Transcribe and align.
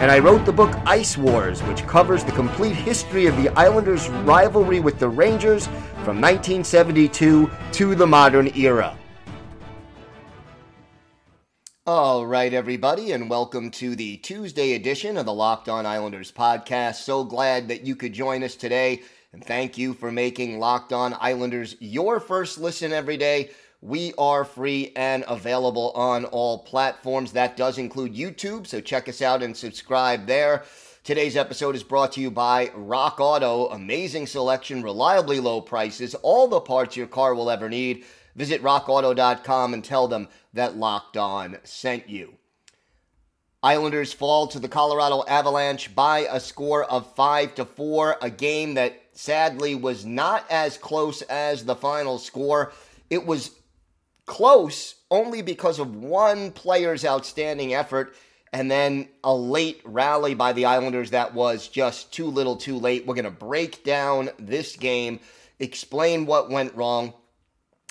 and 0.00 0.10
I 0.10 0.18
wrote 0.18 0.46
the 0.46 0.52
book 0.52 0.74
Ice 0.86 1.18
Wars, 1.18 1.62
which 1.64 1.86
covers 1.86 2.24
the 2.24 2.32
complete 2.32 2.74
history 2.74 3.26
of 3.26 3.36
the 3.36 3.50
Islanders' 3.50 4.08
rivalry 4.08 4.80
with 4.80 4.98
the 4.98 5.10
Rangers 5.10 5.66
from 6.04 6.22
1972 6.22 7.50
to 7.72 7.94
the 7.94 8.06
modern 8.06 8.50
era. 8.56 8.96
All 11.86 12.26
right, 12.26 12.54
everybody, 12.54 13.12
and 13.12 13.28
welcome 13.28 13.70
to 13.72 13.94
the 13.94 14.16
Tuesday 14.16 14.72
edition 14.72 15.18
of 15.18 15.26
the 15.26 15.34
Locked 15.34 15.68
On 15.68 15.84
Islanders 15.84 16.32
podcast. 16.32 16.94
So 16.94 17.22
glad 17.22 17.68
that 17.68 17.86
you 17.86 17.94
could 17.94 18.14
join 18.14 18.42
us 18.42 18.54
today, 18.54 19.02
and 19.34 19.44
thank 19.44 19.76
you 19.76 19.92
for 19.92 20.10
making 20.10 20.58
Locked 20.58 20.94
On 20.94 21.14
Islanders 21.20 21.76
your 21.78 22.20
first 22.20 22.56
listen 22.56 22.94
every 22.94 23.18
day. 23.18 23.50
We 23.82 24.12
are 24.18 24.44
free 24.44 24.92
and 24.94 25.24
available 25.26 25.92
on 25.92 26.26
all 26.26 26.58
platforms. 26.58 27.32
That 27.32 27.56
does 27.56 27.78
include 27.78 28.14
YouTube, 28.14 28.66
so 28.66 28.78
check 28.78 29.08
us 29.08 29.22
out 29.22 29.42
and 29.42 29.56
subscribe 29.56 30.26
there. 30.26 30.64
Today's 31.02 31.34
episode 31.34 31.74
is 31.74 31.82
brought 31.82 32.12
to 32.12 32.20
you 32.20 32.30
by 32.30 32.70
Rock 32.74 33.20
Auto. 33.20 33.68
Amazing 33.68 34.26
selection, 34.26 34.82
reliably 34.82 35.40
low 35.40 35.62
prices, 35.62 36.14
all 36.16 36.46
the 36.46 36.60
parts 36.60 36.94
your 36.94 37.06
car 37.06 37.34
will 37.34 37.48
ever 37.48 37.70
need. 37.70 38.04
Visit 38.36 38.62
rockauto.com 38.62 39.72
and 39.72 39.82
tell 39.82 40.06
them 40.08 40.28
that 40.52 40.76
Locked 40.76 41.16
On 41.16 41.56
sent 41.64 42.06
you. 42.06 42.34
Islanders 43.62 44.12
fall 44.12 44.46
to 44.48 44.58
the 44.58 44.68
Colorado 44.68 45.24
Avalanche 45.26 45.94
by 45.94 46.26
a 46.30 46.38
score 46.38 46.84
of 46.84 47.14
5 47.14 47.54
to 47.54 47.64
4, 47.64 48.18
a 48.20 48.28
game 48.28 48.74
that 48.74 49.00
sadly 49.12 49.74
was 49.74 50.04
not 50.04 50.44
as 50.50 50.76
close 50.76 51.22
as 51.22 51.64
the 51.64 51.76
final 51.76 52.18
score. 52.18 52.72
It 53.08 53.26
was 53.26 53.52
close 54.30 54.94
only 55.10 55.42
because 55.42 55.80
of 55.80 55.96
one 55.96 56.52
player's 56.52 57.04
outstanding 57.04 57.74
effort 57.74 58.14
and 58.52 58.70
then 58.70 59.08
a 59.24 59.34
late 59.34 59.80
rally 59.84 60.34
by 60.34 60.52
the 60.52 60.66
Islanders 60.66 61.10
that 61.10 61.34
was 61.34 61.66
just 61.66 62.12
too 62.12 62.26
little 62.26 62.54
too 62.54 62.78
late. 62.78 63.04
We're 63.04 63.16
going 63.16 63.24
to 63.24 63.30
break 63.32 63.82
down 63.82 64.30
this 64.38 64.76
game, 64.76 65.18
explain 65.58 66.26
what 66.26 66.48
went 66.48 66.76
wrong, 66.76 67.12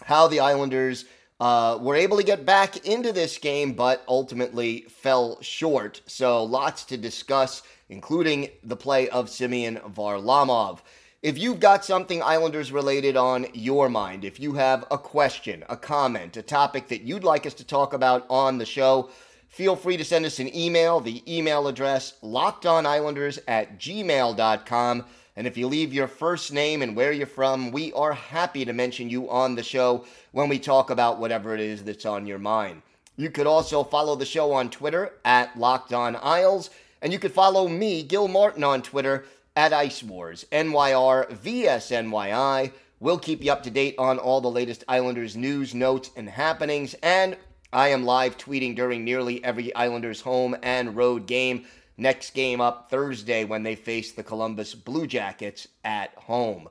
how 0.05 0.29
the 0.29 0.39
Islanders 0.39 1.03
uh, 1.41 1.77
were 1.81 1.95
able 1.95 2.15
to 2.15 2.23
get 2.23 2.45
back 2.45 2.85
into 2.85 3.11
this 3.11 3.37
game, 3.37 3.73
but 3.73 4.01
ultimately 4.07 4.85
fell 4.87 5.41
short. 5.41 6.01
So, 6.05 6.45
lots 6.45 6.85
to 6.85 6.95
discuss, 6.95 7.63
including 7.89 8.47
the 8.63 8.77
play 8.77 9.09
of 9.09 9.29
Semyon 9.29 9.75
Varlamov. 9.89 10.79
If 11.21 11.37
you've 11.37 11.59
got 11.59 11.83
something 11.83 12.23
Islanders 12.23 12.71
related 12.71 13.17
on 13.17 13.47
your 13.53 13.89
mind, 13.89 14.23
if 14.23 14.39
you 14.39 14.53
have 14.53 14.85
a 14.89 14.97
question, 14.97 15.65
a 15.67 15.75
comment, 15.75 16.37
a 16.37 16.41
topic 16.41 16.87
that 16.87 17.01
you'd 17.01 17.25
like 17.25 17.45
us 17.45 17.53
to 17.55 17.65
talk 17.65 17.91
about 17.91 18.25
on 18.29 18.57
the 18.57 18.65
show, 18.65 19.09
feel 19.49 19.75
free 19.75 19.97
to 19.97 20.05
send 20.05 20.25
us 20.25 20.39
an 20.39 20.55
email. 20.55 21.01
The 21.01 21.21
email 21.27 21.67
address, 21.67 22.13
lockedonislanders 22.23 23.39
at 23.49 23.77
gmail.com. 23.77 25.05
And 25.35 25.45
if 25.45 25.57
you 25.57 25.67
leave 25.67 25.93
your 25.93 26.07
first 26.07 26.53
name 26.53 26.81
and 26.81 26.95
where 26.95 27.11
you're 27.11 27.27
from, 27.27 27.71
we 27.71 27.91
are 27.91 28.13
happy 28.13 28.63
to 28.63 28.71
mention 28.71 29.09
you 29.09 29.29
on 29.29 29.55
the 29.55 29.63
show 29.63 30.05
when 30.31 30.47
we 30.47 30.57
talk 30.57 30.89
about 30.89 31.19
whatever 31.19 31.53
it 31.53 31.59
is 31.59 31.83
that's 31.83 32.05
on 32.05 32.27
your 32.27 32.39
mind. 32.39 32.81
You 33.17 33.29
could 33.29 33.45
also 33.45 33.83
follow 33.83 34.15
the 34.15 34.25
show 34.25 34.53
on 34.53 34.69
Twitter 34.69 35.15
at 35.25 35.59
Locked 35.59 35.91
On 35.91 36.15
Isles, 36.15 36.69
and 37.01 37.11
you 37.11 37.19
could 37.19 37.33
follow 37.33 37.67
me, 37.67 38.03
Gil 38.03 38.29
Martin, 38.29 38.63
on 38.63 38.81
Twitter 38.81 39.25
at 39.59 39.73
Ice 39.73 40.01
Wars, 40.01 40.45
NYR 40.53 41.29
VSNYI. 41.43 42.71
We'll 43.01 43.19
keep 43.19 43.43
you 43.43 43.51
up 43.51 43.63
to 43.63 43.69
date 43.69 43.95
on 43.97 44.17
all 44.17 44.39
the 44.39 44.49
latest 44.49 44.85
Islanders 44.87 45.35
news, 45.35 45.75
notes, 45.75 46.11
and 46.15 46.29
happenings. 46.29 46.93
And 47.03 47.35
I 47.73 47.89
am 47.89 48.05
live 48.05 48.37
tweeting 48.37 48.73
during 48.73 49.03
nearly 49.03 49.43
every 49.43 49.75
Islanders 49.75 50.21
home 50.21 50.55
and 50.63 50.95
road 50.95 51.25
game. 51.25 51.65
Next 51.97 52.33
game 52.33 52.61
up 52.61 52.89
Thursday 52.89 53.43
when 53.43 53.63
they 53.63 53.75
face 53.75 54.13
the 54.13 54.23
Columbus 54.23 54.75
Blue 54.75 55.05
Jackets 55.05 55.67
at 55.83 56.13
home. 56.15 56.69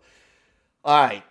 All 0.82 1.04
right, 1.04 1.24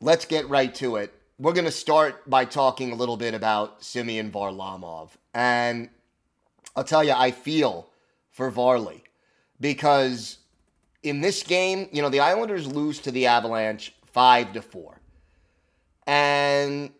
let's 0.00 0.24
get 0.24 0.48
right 0.48 0.74
to 0.76 0.96
it. 0.96 1.12
We're 1.38 1.52
going 1.52 1.66
to 1.66 1.70
start 1.70 2.30
by 2.30 2.46
talking 2.46 2.90
a 2.90 2.96
little 2.96 3.18
bit 3.18 3.34
about 3.34 3.84
Semyon 3.84 4.30
Varlamov. 4.30 5.10
And 5.34 5.90
I'll 6.74 6.84
tell 6.84 7.04
you, 7.04 7.12
I 7.12 7.32
feel 7.32 7.90
for 8.30 8.48
Varley 8.48 9.02
because 9.60 10.38
in 11.02 11.20
this 11.20 11.42
game, 11.42 11.88
you 11.92 12.02
know, 12.02 12.08
the 12.08 12.20
Islanders 12.20 12.66
lose 12.66 12.98
to 13.00 13.10
the 13.10 13.26
Avalanche 13.26 13.94
5 14.12 14.54
to 14.54 14.62
4. 14.62 15.00
And 16.06 16.90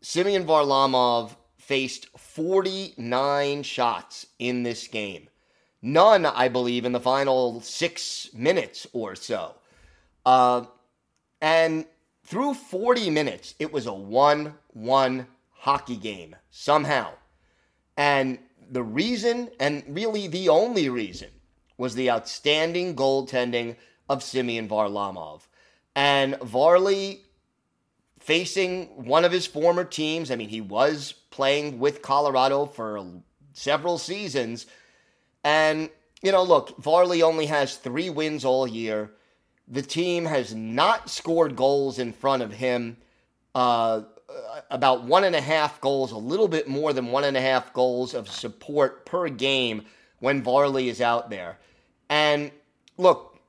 Semyon 0.00 0.44
Varlamov 0.44 1.36
faced 1.58 2.06
49 2.18 3.62
shots 3.62 4.26
in 4.38 4.62
this 4.62 4.88
game. 4.88 5.28
None, 5.80 6.26
I 6.26 6.48
believe, 6.48 6.84
in 6.84 6.92
the 6.92 7.00
final 7.00 7.60
six 7.60 8.30
minutes 8.32 8.86
or 8.92 9.14
so. 9.14 9.54
Uh, 10.24 10.64
and 11.40 11.86
through 12.24 12.54
40 12.54 13.10
minutes, 13.10 13.54
it 13.58 13.72
was 13.72 13.86
a 13.86 13.92
1 13.92 14.54
1 14.74 15.26
hockey 15.50 15.96
game 15.96 16.36
somehow. 16.50 17.10
And 17.96 18.38
the 18.70 18.82
reason, 18.82 19.50
and 19.60 19.84
really 19.88 20.28
the 20.28 20.48
only 20.48 20.88
reason, 20.88 21.28
was 21.76 21.94
the 21.94 22.10
outstanding 22.10 22.94
goaltending 22.94 23.76
of 24.08 24.22
Semyon 24.22 24.68
Varlamov. 24.68 25.42
And 25.94 26.38
Varley 26.40 27.22
facing 28.20 28.86
one 29.04 29.24
of 29.24 29.32
his 29.32 29.46
former 29.46 29.84
teams. 29.84 30.30
I 30.30 30.36
mean, 30.36 30.48
he 30.48 30.60
was 30.60 31.12
playing 31.30 31.78
with 31.78 32.02
Colorado 32.02 32.66
for 32.66 33.04
several 33.52 33.98
seasons. 33.98 34.66
And, 35.42 35.90
you 36.22 36.30
know, 36.30 36.42
look, 36.42 36.78
Varley 36.78 37.22
only 37.22 37.46
has 37.46 37.76
three 37.76 38.10
wins 38.10 38.44
all 38.44 38.66
year. 38.66 39.10
The 39.66 39.82
team 39.82 40.24
has 40.26 40.54
not 40.54 41.10
scored 41.10 41.56
goals 41.56 41.98
in 41.98 42.12
front 42.12 42.42
of 42.42 42.52
him. 42.52 42.98
Uh, 43.54 44.02
about 44.70 45.04
one 45.04 45.24
and 45.24 45.36
a 45.36 45.40
half 45.40 45.80
goals, 45.80 46.12
a 46.12 46.16
little 46.16 46.48
bit 46.48 46.68
more 46.68 46.92
than 46.92 47.06
one 47.06 47.24
and 47.24 47.36
a 47.36 47.40
half 47.40 47.72
goals 47.72 48.14
of 48.14 48.28
support 48.28 49.04
per 49.04 49.28
game 49.28 49.82
when 50.22 50.40
Varley 50.40 50.88
is 50.88 51.00
out 51.00 51.30
there. 51.30 51.58
And 52.08 52.52
look, 52.96 53.40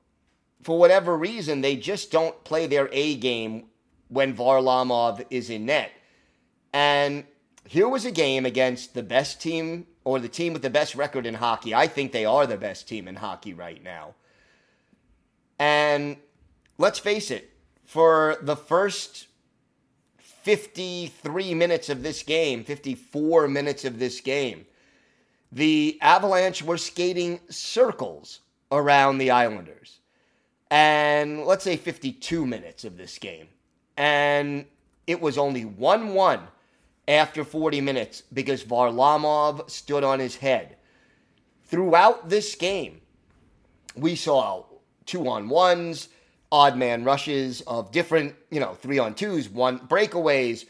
for 0.60 0.76
whatever 0.76 1.16
reason, 1.16 1.60
they 1.60 1.76
just 1.76 2.10
don't 2.10 2.42
play 2.42 2.66
their 2.66 2.88
A 2.90 3.14
game 3.14 3.66
when 4.08 4.34
Varlamov 4.34 5.24
is 5.30 5.50
in 5.50 5.66
net. 5.66 5.92
And 6.72 7.26
here 7.64 7.88
was 7.88 8.04
a 8.04 8.10
game 8.10 8.44
against 8.44 8.92
the 8.92 9.04
best 9.04 9.40
team 9.40 9.86
or 10.02 10.18
the 10.18 10.28
team 10.28 10.52
with 10.52 10.62
the 10.62 10.68
best 10.68 10.96
record 10.96 11.26
in 11.26 11.34
hockey. 11.34 11.72
I 11.72 11.86
think 11.86 12.10
they 12.10 12.24
are 12.24 12.44
the 12.44 12.56
best 12.56 12.88
team 12.88 13.06
in 13.06 13.14
hockey 13.14 13.54
right 13.54 13.82
now. 13.82 14.16
And 15.60 16.16
let's 16.76 16.98
face 16.98 17.30
it, 17.30 17.52
for 17.84 18.36
the 18.42 18.56
first 18.56 19.28
53 20.18 21.54
minutes 21.54 21.88
of 21.88 22.02
this 22.02 22.24
game, 22.24 22.64
54 22.64 23.46
minutes 23.46 23.84
of 23.84 24.00
this 24.00 24.20
game, 24.20 24.66
the 25.54 25.98
Avalanche 26.02 26.62
were 26.62 26.76
skating 26.76 27.40
circles 27.48 28.40
around 28.70 29.18
the 29.18 29.30
Islanders. 29.30 30.00
And 30.70 31.44
let's 31.44 31.64
say 31.64 31.76
52 31.76 32.44
minutes 32.44 32.84
of 32.84 32.96
this 32.96 33.18
game 33.18 33.48
and 33.96 34.64
it 35.06 35.20
was 35.20 35.38
only 35.38 35.64
1 35.64 36.14
1 36.14 36.40
after 37.06 37.44
40 37.44 37.80
minutes 37.80 38.22
because 38.32 38.64
Varlamov 38.64 39.70
stood 39.70 40.04
on 40.04 40.18
his 40.18 40.36
head. 40.36 40.76
Throughout 41.64 42.28
this 42.28 42.54
game, 42.54 43.00
we 43.94 44.16
saw 44.16 44.64
two 45.06 45.28
on 45.28 45.48
ones, 45.48 46.08
odd 46.50 46.76
man 46.76 47.04
rushes 47.04 47.60
of 47.62 47.92
different, 47.92 48.34
you 48.50 48.60
know, 48.60 48.74
three 48.74 48.98
on 48.98 49.14
twos, 49.14 49.48
one 49.48 49.78
breakaways. 49.80 50.64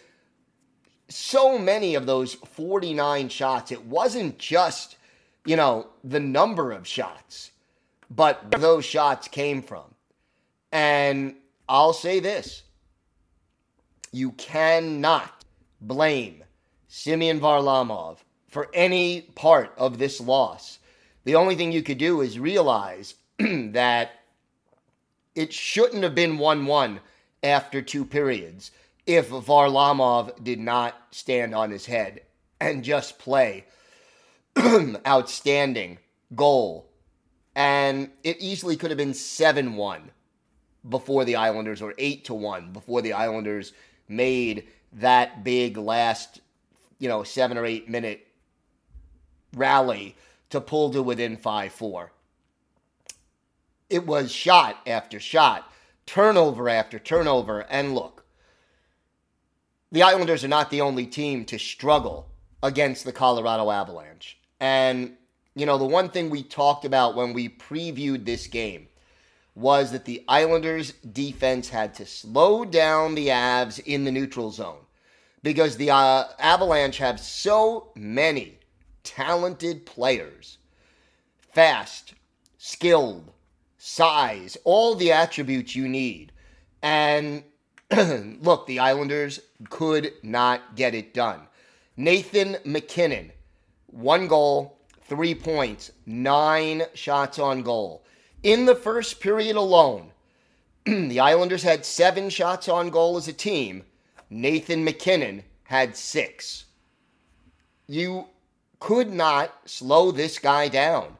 So 1.08 1.58
many 1.58 1.94
of 1.94 2.06
those 2.06 2.34
49 2.34 3.28
shots. 3.28 3.72
It 3.72 3.84
wasn't 3.84 4.38
just, 4.38 4.96
you 5.44 5.56
know, 5.56 5.88
the 6.02 6.20
number 6.20 6.72
of 6.72 6.86
shots, 6.86 7.50
but 8.10 8.50
those 8.50 8.84
shots 8.84 9.28
came 9.28 9.62
from. 9.62 9.84
And 10.72 11.36
I'll 11.68 11.92
say 11.92 12.20
this 12.20 12.62
you 14.12 14.32
cannot 14.32 15.44
blame 15.80 16.44
Semyon 16.88 17.40
Varlamov 17.40 18.18
for 18.54 18.68
any 18.72 19.22
part 19.22 19.72
of 19.76 19.98
this 19.98 20.20
loss, 20.20 20.78
the 21.24 21.34
only 21.34 21.56
thing 21.56 21.72
you 21.72 21.82
could 21.82 21.98
do 21.98 22.20
is 22.20 22.38
realize 22.38 23.14
that 23.38 24.12
it 25.34 25.52
shouldn't 25.52 26.04
have 26.04 26.14
been 26.14 26.38
1 26.38 26.64
1 26.64 27.00
after 27.42 27.82
two 27.82 28.04
periods 28.04 28.70
if 29.06 29.28
Varlamov 29.28 30.42
did 30.42 30.58
not 30.58 30.94
stand 31.10 31.54
on 31.54 31.70
his 31.70 31.86
head 31.86 32.22
and 32.60 32.84
just 32.84 33.18
play 33.18 33.64
outstanding 35.06 35.98
goal. 36.34 36.88
And 37.54 38.10
it 38.22 38.38
easily 38.40 38.76
could 38.76 38.90
have 38.90 38.98
been 38.98 39.14
7 39.14 39.76
1 39.76 40.10
before 40.88 41.24
the 41.24 41.36
Islanders, 41.36 41.80
or 41.80 41.94
8 41.98 42.24
to 42.26 42.34
1 42.34 42.72
before 42.72 43.02
the 43.02 43.12
Islanders 43.12 43.72
made 44.08 44.68
that 44.92 45.44
big 45.44 45.76
last, 45.76 46.40
you 46.98 47.08
know, 47.08 47.22
seven 47.22 47.58
or 47.58 47.64
eight 47.64 47.88
minute 47.88 48.26
rally 49.54 50.14
to 50.50 50.60
pull 50.60 50.90
to 50.90 51.02
within 51.02 51.36
5 51.36 51.72
4. 51.72 52.12
It 53.90 54.06
was 54.06 54.32
shot 54.32 54.78
after 54.86 55.20
shot, 55.20 55.70
turnover 56.06 56.68
after 56.68 56.98
turnover. 56.98 57.60
And 57.60 57.94
look, 57.94 58.23
the 59.94 60.02
Islanders 60.02 60.42
are 60.42 60.48
not 60.48 60.70
the 60.70 60.80
only 60.80 61.06
team 61.06 61.44
to 61.44 61.56
struggle 61.56 62.28
against 62.64 63.04
the 63.04 63.12
Colorado 63.12 63.70
Avalanche. 63.70 64.36
And, 64.58 65.16
you 65.54 65.66
know, 65.66 65.78
the 65.78 65.84
one 65.84 66.08
thing 66.08 66.30
we 66.30 66.42
talked 66.42 66.84
about 66.84 67.14
when 67.14 67.32
we 67.32 67.48
previewed 67.48 68.24
this 68.24 68.48
game 68.48 68.88
was 69.54 69.92
that 69.92 70.04
the 70.04 70.24
Islanders' 70.26 70.94
defense 71.12 71.68
had 71.68 71.94
to 71.94 72.06
slow 72.06 72.64
down 72.64 73.14
the 73.14 73.28
Avs 73.28 73.78
in 73.86 74.02
the 74.02 74.10
neutral 74.10 74.50
zone 74.50 74.80
because 75.44 75.76
the 75.76 75.92
uh, 75.92 76.24
Avalanche 76.40 76.98
have 76.98 77.20
so 77.20 77.92
many 77.94 78.58
talented 79.04 79.86
players 79.86 80.58
fast, 81.52 82.14
skilled, 82.58 83.30
size, 83.78 84.56
all 84.64 84.96
the 84.96 85.12
attributes 85.12 85.76
you 85.76 85.86
need. 85.86 86.32
And 86.82 87.44
look, 88.40 88.66
the 88.66 88.78
Islanders 88.78 89.40
could 89.70 90.12
not 90.22 90.76
get 90.76 90.94
it 90.94 91.14
done. 91.14 91.40
Nathan 91.96 92.56
MacKinnon, 92.64 93.32
one 93.86 94.26
goal, 94.26 94.78
three 95.02 95.34
points, 95.34 95.92
nine 96.06 96.82
shots 96.94 97.38
on 97.38 97.62
goal. 97.62 98.04
In 98.42 98.66
the 98.66 98.74
first 98.74 99.20
period 99.20 99.56
alone, 99.56 100.10
the 100.86 101.20
Islanders 101.20 101.62
had 101.62 101.84
seven 101.84 102.30
shots 102.30 102.68
on 102.68 102.90
goal 102.90 103.16
as 103.16 103.28
a 103.28 103.32
team. 103.32 103.84
Nathan 104.28 104.84
MacKinnon 104.84 105.44
had 105.64 105.96
six. 105.96 106.64
You 107.86 108.26
could 108.80 109.10
not 109.10 109.52
slow 109.66 110.10
this 110.10 110.38
guy 110.38 110.68
down. 110.68 111.16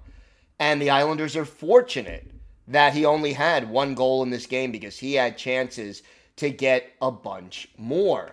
And 0.59 0.81
the 0.81 0.91
Islanders 0.91 1.37
are 1.37 1.45
fortunate 1.45 2.31
that 2.69 2.95
he 2.95 3.05
only 3.05 3.33
had 3.33 3.69
one 3.69 3.95
goal 3.95 4.23
in 4.23 4.31
this 4.31 4.47
game 4.47 4.73
because 4.73 4.99
he 4.99 5.15
had 5.15 5.37
chances 5.37 6.03
to 6.37 6.51
get 6.51 6.93
a 7.01 7.11
bunch 7.11 7.69
more. 7.77 8.33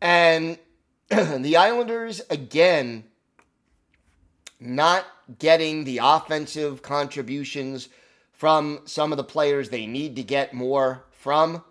And 0.00 0.58
the 1.08 1.56
Islanders, 1.56 2.20
again, 2.30 3.04
not 4.58 5.06
getting 5.38 5.84
the 5.84 6.00
offensive 6.02 6.82
contributions 6.82 7.88
from 8.32 8.80
some 8.84 9.12
of 9.12 9.16
the 9.16 9.24
players 9.24 9.68
they 9.68 9.86
need 9.86 10.16
to 10.16 10.22
get 10.22 10.54
more 10.54 11.04
from. 11.10 11.62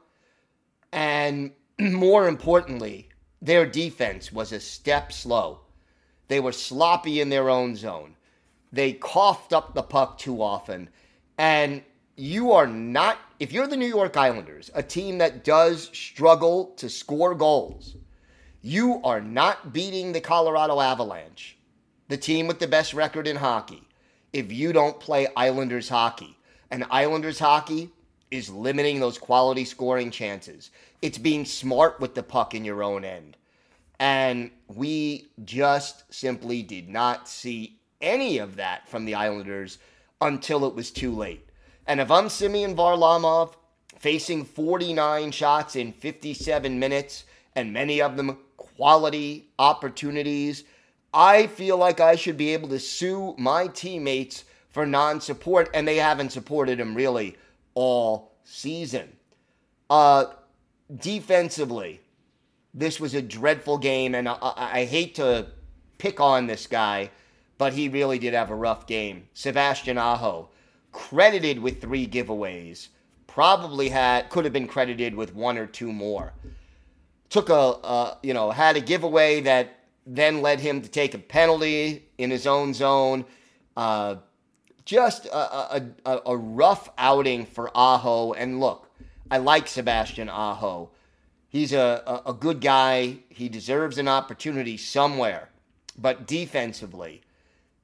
And 0.91 1.51
more 1.79 2.27
importantly, 2.27 3.09
their 3.41 3.65
defense 3.65 4.31
was 4.31 4.51
a 4.51 4.59
step 4.59 5.11
slow. 5.11 5.61
They 6.27 6.39
were 6.39 6.51
sloppy 6.51 7.21
in 7.21 7.29
their 7.29 7.49
own 7.49 7.75
zone. 7.75 8.15
They 8.71 8.93
coughed 8.93 9.53
up 9.53 9.73
the 9.73 9.81
puck 9.81 10.17
too 10.17 10.41
often. 10.41 10.89
And 11.37 11.83
you 12.15 12.51
are 12.51 12.67
not, 12.67 13.17
if 13.39 13.53
you're 13.53 13.67
the 13.67 13.77
New 13.77 13.87
York 13.87 14.17
Islanders, 14.17 14.69
a 14.75 14.83
team 14.83 15.17
that 15.19 15.45
does 15.45 15.89
struggle 15.93 16.73
to 16.75 16.89
score 16.89 17.33
goals, 17.33 17.95
you 18.61 18.99
are 19.05 19.21
not 19.21 19.71
beating 19.71 20.11
the 20.11 20.19
Colorado 20.19 20.81
Avalanche, 20.81 21.57
the 22.09 22.17
team 22.17 22.47
with 22.47 22.59
the 22.59 22.67
best 22.67 22.93
record 22.93 23.27
in 23.27 23.37
hockey, 23.37 23.81
if 24.33 24.51
you 24.51 24.73
don't 24.73 24.99
play 24.99 25.27
Islanders 25.37 25.87
hockey. 25.87 26.37
And 26.69 26.85
Islanders 26.91 27.39
hockey 27.39 27.89
is 28.29 28.49
limiting 28.49 28.99
those 28.99 29.17
quality 29.17 29.63
scoring 29.63 30.11
chances. 30.11 30.69
It's 31.01 31.17
being 31.17 31.45
smart 31.45 31.99
with 32.01 32.15
the 32.15 32.23
puck 32.23 32.53
in 32.53 32.65
your 32.65 32.83
own 32.83 33.05
end. 33.05 33.37
And 33.99 34.51
we 34.67 35.29
just 35.45 36.13
simply 36.13 36.61
did 36.61 36.89
not 36.89 37.27
see 37.27 37.79
any 38.01 38.37
of 38.37 38.57
that 38.57 38.87
from 38.87 39.05
the 39.05 39.15
Islanders 39.15 39.77
until 40.21 40.65
it 40.65 40.75
was 40.75 40.91
too 40.91 41.15
late. 41.15 41.48
And 41.89 41.99
if 41.99 42.11
I'm 42.11 42.29
Semyon 42.29 42.75
Varlamov, 42.75 43.55
facing 43.97 44.45
49 44.45 45.31
shots 45.31 45.75
in 45.75 45.91
57 45.91 46.77
minutes, 46.77 47.23
and 47.55 47.73
many 47.73 47.99
of 47.99 48.15
them 48.15 48.37
quality 48.57 49.49
opportunities, 49.57 50.65
I 51.11 51.47
feel 51.47 51.77
like 51.77 51.99
I 51.99 52.15
should 52.15 52.37
be 52.37 52.53
able 52.53 52.69
to 52.69 52.79
sue 52.79 53.33
my 53.39 53.65
teammates 53.65 54.43
for 54.69 54.85
non 54.85 55.19
support, 55.19 55.67
and 55.73 55.87
they 55.87 55.95
haven't 55.95 56.31
supported 56.31 56.79
him 56.79 56.93
really 56.93 57.35
all 57.73 58.35
season. 58.43 59.11
Uh, 59.89 60.25
defensively, 60.95 62.01
this 62.71 62.99
was 62.99 63.15
a 63.15 63.21
dreadful 63.23 63.79
game, 63.79 64.13
and 64.13 64.29
I, 64.29 64.37
I, 64.43 64.85
hate 64.85 65.15
to 65.15 65.47
pick 65.97 66.19
on 66.19 66.45
this 66.45 66.67
guy, 66.67 67.09
but 67.57 67.73
he 67.73 67.89
really 67.89 68.19
did 68.19 68.35
have 68.35 68.51
a 68.51 68.55
rough 68.55 68.85
game. 68.85 69.27
Sebastian 69.33 69.97
Aho, 69.97 70.49
credited 70.91 71.59
with 71.59 71.81
three 71.81 72.07
giveaways. 72.07 72.89
Probably 73.27 73.89
had 73.89 74.29
could 74.29 74.43
have 74.45 74.53
been 74.53 74.67
credited 74.67 75.15
with 75.15 75.35
one 75.35 75.57
or 75.57 75.65
two 75.65 75.93
more. 75.93 76.33
Took 77.29 77.49
a 77.49 77.53
uh, 77.53 78.15
you 78.23 78.33
know 78.33 78.51
had 78.51 78.75
a 78.75 78.81
giveaway 78.81 79.41
that 79.41 79.79
then 80.05 80.41
led 80.41 80.59
him 80.59 80.81
to 80.81 80.89
take 80.89 81.13
a 81.13 81.19
penalty 81.19 82.09
in 82.17 82.31
his 82.31 82.47
own 82.47 82.73
zone. 82.73 83.25
Uh, 83.77 84.15
just 84.83 85.27
a, 85.27 85.83
a, 86.03 86.21
a, 86.25 86.35
rough 86.35 86.89
outing 86.97 87.45
for 87.45 87.69
Aho. 87.75 88.33
And 88.33 88.59
look, 88.59 88.89
I 89.29 89.37
like 89.37 89.67
Sebastian 89.67 90.29
Aho. 90.29 90.89
He's 91.47 91.73
a, 91.73 92.21
a 92.25 92.33
good 92.33 92.59
guy. 92.59 93.19
He 93.29 93.49
deserves 93.49 93.99
an 93.99 94.07
opportunity 94.07 94.77
somewhere. 94.77 95.49
But 95.95 96.25
defensively, 96.25 97.21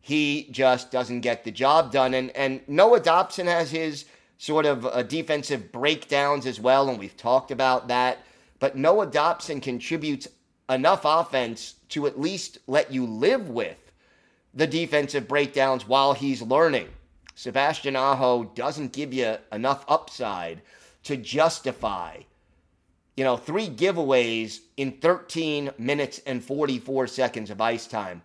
he 0.05 0.47
just 0.51 0.91
doesn't 0.91 1.21
get 1.21 1.43
the 1.43 1.49
job 1.49 1.91
done. 1.91 2.13
And, 2.13 2.29
and 2.35 2.61
Noah 2.67 2.99
Dobson 2.99 3.47
has 3.47 3.71
his 3.71 4.05
sort 4.37 4.67
of 4.67 4.85
uh, 4.85 5.01
defensive 5.01 5.71
breakdowns 5.71 6.45
as 6.45 6.59
well, 6.59 6.89
and 6.89 6.99
we've 6.99 7.17
talked 7.17 7.49
about 7.49 7.87
that. 7.87 8.19
But 8.59 8.77
Noah 8.77 9.07
Dobson 9.07 9.61
contributes 9.61 10.27
enough 10.69 11.01
offense 11.05 11.73
to 11.89 12.05
at 12.05 12.21
least 12.21 12.59
let 12.67 12.91
you 12.91 13.07
live 13.07 13.49
with 13.49 13.91
the 14.53 14.67
defensive 14.67 15.27
breakdowns 15.27 15.87
while 15.87 16.13
he's 16.13 16.39
learning. 16.39 16.89
Sebastian 17.33 17.95
Aho 17.95 18.43
doesn't 18.53 18.93
give 18.93 19.11
you 19.11 19.37
enough 19.51 19.85
upside 19.87 20.61
to 21.05 21.17
justify, 21.17 22.19
you 23.17 23.23
know, 23.23 23.37
three 23.37 23.69
giveaways 23.69 24.59
in 24.77 24.91
13 24.91 25.71
minutes 25.79 26.21
and 26.27 26.43
44 26.43 27.07
seconds 27.07 27.49
of 27.49 27.59
ice 27.59 27.87
time 27.87 28.21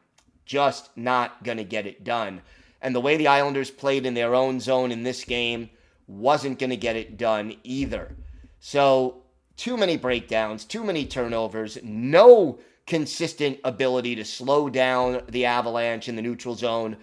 just 0.51 0.91
not 0.97 1.45
going 1.45 1.59
to 1.59 1.65
get 1.65 1.87
it 1.87 2.03
done. 2.03 2.43
And 2.83 2.93
the 2.93 3.01
way 3.01 3.17
the 3.17 3.29
Islanders 3.29 3.71
played 3.71 4.05
in 4.05 4.15
their 4.15 4.35
own 4.35 4.59
zone 4.59 4.91
in 4.91 5.05
this 5.05 5.23
game 5.23 5.71
wasn't 6.09 6.59
going 6.59 6.71
to 6.71 6.77
get 6.77 6.97
it 6.97 7.17
done 7.17 7.55
either. 7.63 8.17
So, 8.59 9.23
too 9.57 9.77
many 9.77 9.97
breakdowns, 9.97 10.65
too 10.65 10.83
many 10.83 11.07
turnovers, 11.07 11.79
no 11.85 12.59
consistent 12.89 13.61
ability 13.63 14.17
to 14.17 14.25
slow 14.25 14.69
down 14.69 15.23
the 15.29 15.45
Avalanche 15.45 16.09
in 16.09 16.17
the 16.17 16.23
neutral 16.23 16.57
zone 16.57 16.97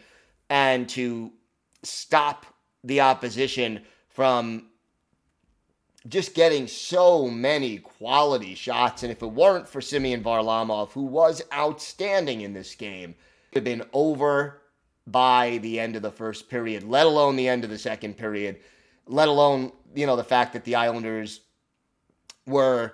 and 0.50 0.90
to 0.90 1.32
stop 1.84 2.46
the 2.84 3.00
opposition 3.00 3.80
from 4.10 4.66
just 6.10 6.34
getting 6.34 6.68
so 6.68 7.30
many 7.30 7.78
quality 7.78 8.56
shots. 8.56 9.04
And 9.04 9.12
if 9.12 9.22
it 9.22 9.28
weren't 9.28 9.70
for 9.70 9.80
Semyon 9.80 10.22
Varlamov, 10.22 10.90
who 10.90 11.04
was 11.04 11.42
outstanding 11.54 12.42
in 12.42 12.52
this 12.52 12.76
game, 12.76 13.16
have 13.58 13.66
been 13.66 13.84
over 13.94 14.62
by 15.06 15.60
the 15.62 15.80
end 15.80 15.96
of 15.96 16.02
the 16.02 16.12
first 16.12 16.50
period, 16.50 16.84
let 16.84 17.06
alone 17.06 17.36
the 17.36 17.48
end 17.48 17.64
of 17.64 17.70
the 17.70 17.78
second 17.78 18.18
period, 18.18 18.58
let 19.06 19.28
alone, 19.28 19.72
you 19.96 20.06
know, 20.06 20.16
the 20.16 20.24
fact 20.24 20.54
that 20.54 20.66
the 20.66 20.76
Islanders 20.76 21.42
were 22.46 22.94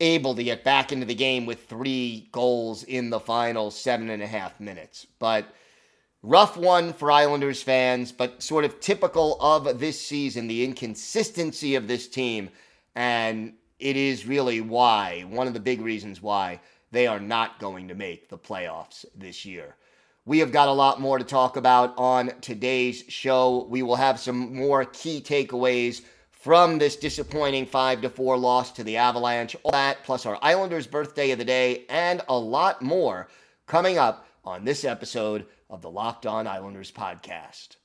able 0.00 0.34
to 0.34 0.44
get 0.44 0.64
back 0.64 0.92
into 0.92 1.06
the 1.06 1.14
game 1.14 1.46
with 1.46 1.66
three 1.66 2.28
goals 2.32 2.84
in 2.84 3.10
the 3.10 3.20
final 3.20 3.70
seven 3.70 4.10
and 4.10 4.22
a 4.22 4.26
half 4.26 4.60
minutes. 4.60 5.06
But 5.18 5.46
rough 6.22 6.56
one 6.56 6.92
for 6.92 7.10
Islanders 7.10 7.62
fans, 7.62 8.12
but 8.12 8.42
sort 8.42 8.64
of 8.64 8.80
typical 8.80 9.40
of 9.40 9.78
this 9.78 10.00
season, 10.00 10.46
the 10.46 10.64
inconsistency 10.64 11.74
of 11.74 11.88
this 11.88 12.08
team. 12.08 12.50
And 12.94 13.54
it 13.78 13.96
is 13.96 14.26
really 14.26 14.60
why, 14.60 15.22
one 15.28 15.46
of 15.46 15.54
the 15.54 15.60
big 15.60 15.80
reasons 15.80 16.22
why 16.22 16.60
they 16.90 17.06
are 17.06 17.20
not 17.20 17.58
going 17.58 17.88
to 17.88 17.94
make 17.94 18.28
the 18.28 18.38
playoffs 18.38 19.04
this 19.14 19.44
year. 19.44 19.74
We 20.28 20.40
have 20.40 20.52
got 20.52 20.68
a 20.68 20.72
lot 20.72 21.00
more 21.00 21.16
to 21.16 21.24
talk 21.24 21.56
about 21.56 21.94
on 21.96 22.32
today's 22.42 23.02
show. 23.08 23.66
We 23.70 23.80
will 23.80 23.96
have 23.96 24.20
some 24.20 24.54
more 24.54 24.84
key 24.84 25.22
takeaways 25.22 26.02
from 26.30 26.76
this 26.76 26.96
disappointing 26.96 27.64
5 27.64 28.02
to 28.02 28.10
4 28.10 28.36
loss 28.36 28.70
to 28.72 28.84
the 28.84 28.98
Avalanche. 28.98 29.56
All 29.62 29.72
that 29.72 30.04
plus 30.04 30.26
our 30.26 30.38
Islanders 30.42 30.86
birthday 30.86 31.30
of 31.30 31.38
the 31.38 31.46
day 31.46 31.86
and 31.88 32.20
a 32.28 32.38
lot 32.38 32.82
more 32.82 33.28
coming 33.66 33.96
up 33.96 34.26
on 34.44 34.66
this 34.66 34.84
episode 34.84 35.46
of 35.70 35.80
the 35.80 35.90
Locked 35.90 36.26
On 36.26 36.46
Islanders 36.46 36.92
podcast. 36.92 37.76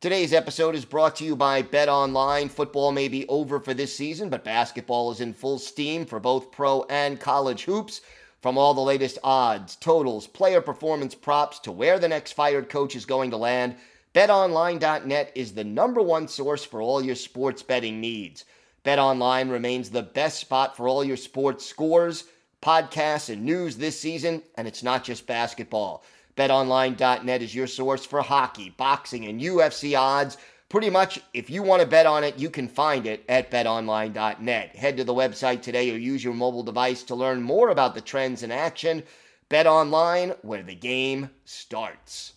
Today's 0.00 0.32
episode 0.32 0.74
is 0.74 0.86
brought 0.86 1.16
to 1.16 1.24
you 1.24 1.36
by 1.36 1.60
Bet 1.60 1.90
Online. 1.90 2.48
Football 2.48 2.90
may 2.92 3.08
be 3.08 3.28
over 3.28 3.60
for 3.60 3.74
this 3.74 3.94
season, 3.94 4.30
but 4.30 4.44
basketball 4.44 5.10
is 5.10 5.20
in 5.20 5.34
full 5.34 5.58
steam 5.58 6.06
for 6.06 6.20
both 6.20 6.50
pro 6.50 6.84
and 6.84 7.20
college 7.20 7.64
hoops. 7.64 8.00
From 8.44 8.58
all 8.58 8.74
the 8.74 8.82
latest 8.82 9.18
odds, 9.24 9.74
totals, 9.74 10.26
player 10.26 10.60
performance 10.60 11.14
props 11.14 11.58
to 11.60 11.72
where 11.72 11.98
the 11.98 12.08
next 12.08 12.32
fired 12.32 12.68
coach 12.68 12.94
is 12.94 13.06
going 13.06 13.30
to 13.30 13.38
land, 13.38 13.74
betonline.net 14.12 15.32
is 15.34 15.54
the 15.54 15.64
number 15.64 16.02
one 16.02 16.28
source 16.28 16.62
for 16.62 16.82
all 16.82 17.02
your 17.02 17.14
sports 17.14 17.62
betting 17.62 18.02
needs. 18.02 18.44
BetOnline 18.84 19.50
remains 19.50 19.88
the 19.88 20.02
best 20.02 20.40
spot 20.40 20.76
for 20.76 20.86
all 20.86 21.02
your 21.02 21.16
sports 21.16 21.64
scores, 21.64 22.24
podcasts, 22.60 23.32
and 23.32 23.46
news 23.46 23.78
this 23.78 23.98
season, 23.98 24.42
and 24.58 24.68
it's 24.68 24.82
not 24.82 25.04
just 25.04 25.26
basketball. 25.26 26.04
BetOnline.net 26.36 27.40
is 27.40 27.54
your 27.54 27.66
source 27.66 28.04
for 28.04 28.20
hockey, 28.20 28.74
boxing, 28.76 29.24
and 29.24 29.40
UFC 29.40 29.98
odds. 29.98 30.36
Pretty 30.74 30.90
much, 30.90 31.20
if 31.32 31.50
you 31.50 31.62
want 31.62 31.82
to 31.82 31.86
bet 31.86 32.04
on 32.04 32.24
it, 32.24 32.36
you 32.36 32.50
can 32.50 32.66
find 32.66 33.06
it 33.06 33.24
at 33.28 33.48
betonline.net. 33.48 34.74
Head 34.74 34.96
to 34.96 35.04
the 35.04 35.14
website 35.14 35.62
today 35.62 35.88
or 35.94 35.96
use 35.96 36.24
your 36.24 36.34
mobile 36.34 36.64
device 36.64 37.04
to 37.04 37.14
learn 37.14 37.42
more 37.42 37.68
about 37.68 37.94
the 37.94 38.00
trends 38.00 38.42
in 38.42 38.50
action. 38.50 39.04
Bet 39.48 39.68
online, 39.68 40.30
where 40.42 40.64
the 40.64 40.74
game 40.74 41.30
starts. 41.44 42.32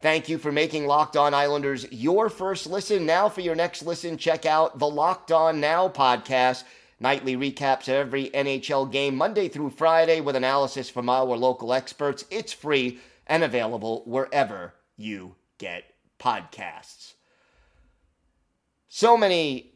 Thank 0.00 0.28
you 0.28 0.36
for 0.36 0.50
making 0.50 0.88
Locked 0.88 1.16
On 1.16 1.32
Islanders 1.32 1.86
your 1.92 2.28
first 2.28 2.66
listen. 2.66 3.06
Now, 3.06 3.28
for 3.28 3.42
your 3.42 3.54
next 3.54 3.84
listen, 3.84 4.18
check 4.18 4.46
out 4.46 4.80
the 4.80 4.90
Locked 4.90 5.30
On 5.30 5.60
Now 5.60 5.88
podcast. 5.88 6.64
Nightly 6.98 7.36
recaps 7.36 7.82
of 7.82 7.94
every 7.94 8.30
NHL 8.30 8.90
game 8.90 9.14
Monday 9.14 9.46
through 9.46 9.70
Friday 9.70 10.20
with 10.20 10.34
analysis 10.34 10.90
from 10.90 11.08
our 11.08 11.36
local 11.36 11.72
experts. 11.72 12.24
It's 12.32 12.52
free 12.52 12.98
and 13.28 13.44
available 13.44 14.02
wherever 14.06 14.74
you 14.96 15.36
get 15.58 15.84
podcasts. 16.18 17.14
So 18.88 19.16
many 19.16 19.72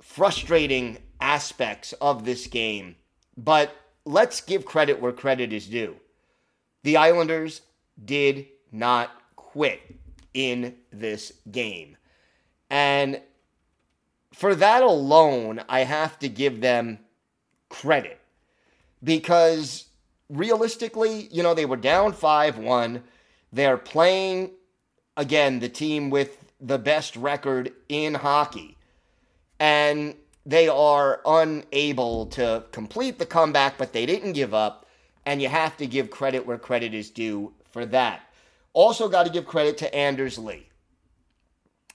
frustrating 0.00 0.98
aspects 1.20 1.92
of 2.00 2.24
this 2.24 2.46
game, 2.46 2.96
but 3.36 3.74
let's 4.04 4.40
give 4.40 4.64
credit 4.64 5.00
where 5.00 5.12
credit 5.12 5.52
is 5.52 5.66
due. 5.66 5.96
The 6.82 6.96
Islanders 6.96 7.62
did 8.02 8.46
not 8.72 9.10
quit 9.34 9.80
in 10.32 10.76
this 10.92 11.32
game. 11.50 11.96
And 12.70 13.20
for 14.32 14.54
that 14.54 14.82
alone, 14.82 15.62
I 15.68 15.80
have 15.80 16.18
to 16.20 16.28
give 16.28 16.60
them 16.60 16.98
credit 17.68 18.20
because 19.02 19.86
realistically, 20.28 21.28
you 21.30 21.42
know, 21.42 21.54
they 21.54 21.64
were 21.64 21.76
down 21.76 22.12
5 22.12 22.58
1. 22.58 23.02
They're 23.52 23.78
playing, 23.78 24.50
again, 25.16 25.60
the 25.60 25.68
team 25.68 26.10
with 26.10 26.38
the 26.60 26.78
best 26.78 27.16
record 27.16 27.72
in 27.88 28.14
hockey. 28.14 28.76
And 29.58 30.14
they 30.44 30.68
are 30.68 31.20
unable 31.26 32.26
to 32.26 32.64
complete 32.72 33.18
the 33.18 33.26
comeback, 33.26 33.78
but 33.78 33.92
they 33.92 34.06
didn't 34.06 34.32
give 34.32 34.54
up. 34.54 34.86
And 35.24 35.42
you 35.42 35.48
have 35.48 35.76
to 35.78 35.86
give 35.86 36.10
credit 36.10 36.46
where 36.46 36.58
credit 36.58 36.94
is 36.94 37.10
due 37.10 37.52
for 37.64 37.84
that. 37.86 38.20
Also, 38.72 39.08
got 39.08 39.24
to 39.24 39.32
give 39.32 39.46
credit 39.46 39.78
to 39.78 39.94
Anders 39.94 40.38
Lee. 40.38 40.68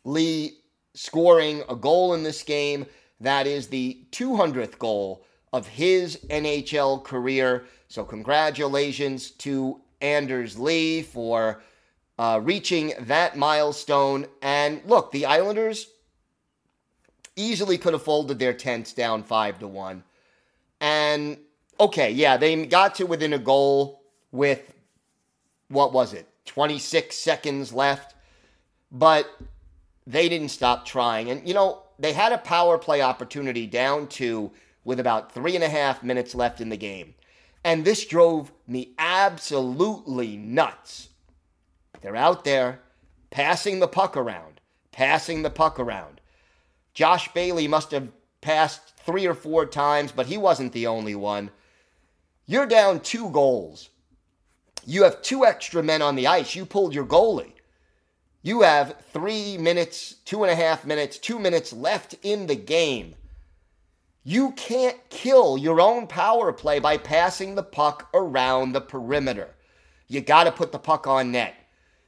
Lee 0.04 0.58
scoring 0.94 1.64
a 1.70 1.76
goal 1.76 2.14
in 2.14 2.24
this 2.24 2.44
game. 2.44 2.86
That 3.20 3.48
is 3.48 3.68
the 3.68 4.04
200th 4.12 4.80
goal 4.80 5.24
of 5.54 5.68
his 5.68 6.18
NHL 6.30 7.04
career. 7.04 7.66
So, 7.88 8.04
congratulations 8.04 9.32
to 9.32 9.80
Anders 10.02 10.58
Lee 10.58 11.04
for 11.04 11.62
uh, 12.18 12.40
reaching 12.44 12.94
that 13.00 13.38
milestone. 13.38 14.28
And 14.42 14.82
look, 14.86 15.12
the 15.12 15.26
Islanders 15.26 15.88
easily 17.36 17.78
could 17.78 17.94
have 17.94 18.04
folded 18.04 18.40
their 18.40 18.54
tents 18.54 18.94
down 18.94 19.24
five 19.24 19.60
to 19.60 19.68
one. 19.68 20.04
And 20.80 21.38
okay, 21.80 22.12
yeah, 22.12 22.38
they 22.38 22.66
got 22.66 22.96
to 22.96 23.06
within 23.06 23.34
a 23.34 23.40
goal 23.40 24.04
with 24.32 24.74
what 25.70 25.94
was 25.94 26.14
it, 26.14 26.28
26 26.46 27.16
seconds 27.16 27.74
left. 27.74 28.16
But 28.92 29.30
they 30.06 30.28
didn't 30.28 30.50
stop 30.50 30.86
trying. 30.86 31.30
And, 31.30 31.48
you 31.48 31.54
know, 31.54 31.84
they 31.98 32.14
had 32.14 32.34
a 32.34 32.38
power 32.38 32.78
play 32.78 33.02
opportunity 33.02 33.68
down 33.68 34.08
to 34.08 34.52
with 34.84 35.00
about 35.00 35.32
three 35.32 35.56
and 35.56 35.64
a 35.64 35.70
half 35.70 36.04
minutes 36.04 36.34
left 36.34 36.60
in 36.60 36.70
the 36.70 36.78
game. 36.78 37.14
And 37.64 37.86
this 37.86 38.06
drove 38.06 38.52
me 38.68 38.94
absolutely 38.98 40.36
nuts. 40.36 41.10
They're 42.02 42.16
out 42.16 42.44
there 42.44 42.82
passing 43.30 43.80
the 43.80 43.88
puck 43.88 44.18
around, 44.18 44.60
passing 44.92 45.42
the 45.42 45.50
puck 45.50 45.80
around. 45.80 46.22
Josh 46.94 47.32
Bailey 47.34 47.68
must 47.68 47.92
have 47.92 48.12
passed 48.42 48.94
three 48.98 49.26
or 49.26 49.34
four 49.34 49.66
times, 49.66 50.12
but 50.12 50.26
he 50.26 50.38
wasn't 50.38 50.74
the 50.74 50.88
only 50.88 51.16
one. 51.16 51.52
You're 52.46 52.66
down 52.66 53.00
two 53.00 53.30
goals. 53.30 53.90
You 54.86 55.04
have 55.04 55.22
two 55.22 55.46
extra 55.46 55.84
men 55.84 56.02
on 56.02 56.16
the 56.16 56.28
ice. 56.28 56.56
You 56.56 56.66
pulled 56.66 56.94
your 56.94 57.06
goalie. 57.06 57.54
You 58.42 58.62
have 58.62 58.96
three 59.14 59.58
minutes, 59.58 60.16
two 60.26 60.44
and 60.44 60.52
a 60.52 60.56
half 60.56 60.86
minutes, 60.86 61.20
two 61.20 61.38
minutes 61.38 61.72
left 61.72 62.16
in 62.24 62.48
the 62.48 62.56
game. 62.56 63.16
You 64.24 64.52
can't 64.52 64.98
kill 65.10 65.58
your 65.58 65.80
own 65.80 66.08
power 66.08 66.52
play 66.52 66.80
by 66.80 66.98
passing 66.98 67.56
the 67.56 67.64
puck 67.64 68.10
around 68.14 68.72
the 68.72 68.82
perimeter. 68.82 69.56
You 70.08 70.22
got 70.22 70.44
to 70.46 70.52
put 70.52 70.72
the 70.72 70.80
puck 70.80 71.08
on 71.08 71.32
net. 71.32 71.56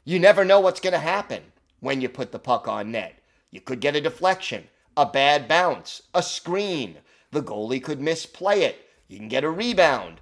You 0.04 0.20
never 0.20 0.44
know 0.44 0.60
what's 0.60 0.80
going 0.80 0.94
to 0.94 1.00
happen 1.00 1.44
when 1.80 2.02
you 2.02 2.10
put 2.10 2.32
the 2.32 2.40
puck 2.40 2.68
on 2.68 2.92
net. 2.92 3.20
You 3.52 3.62
could 3.62 3.80
get 3.80 3.96
a 3.96 4.02
deflection, 4.02 4.68
a 4.98 5.06
bad 5.06 5.48
bounce, 5.48 6.02
a 6.14 6.24
screen. 6.24 6.98
The 7.32 7.42
goalie 7.42 7.84
could 7.84 8.02
misplay 8.02 8.64
it. 8.64 8.78
You 9.08 9.18
can 9.18 9.28
get 9.28 9.44
a 9.44 9.50
rebound. 9.50 10.22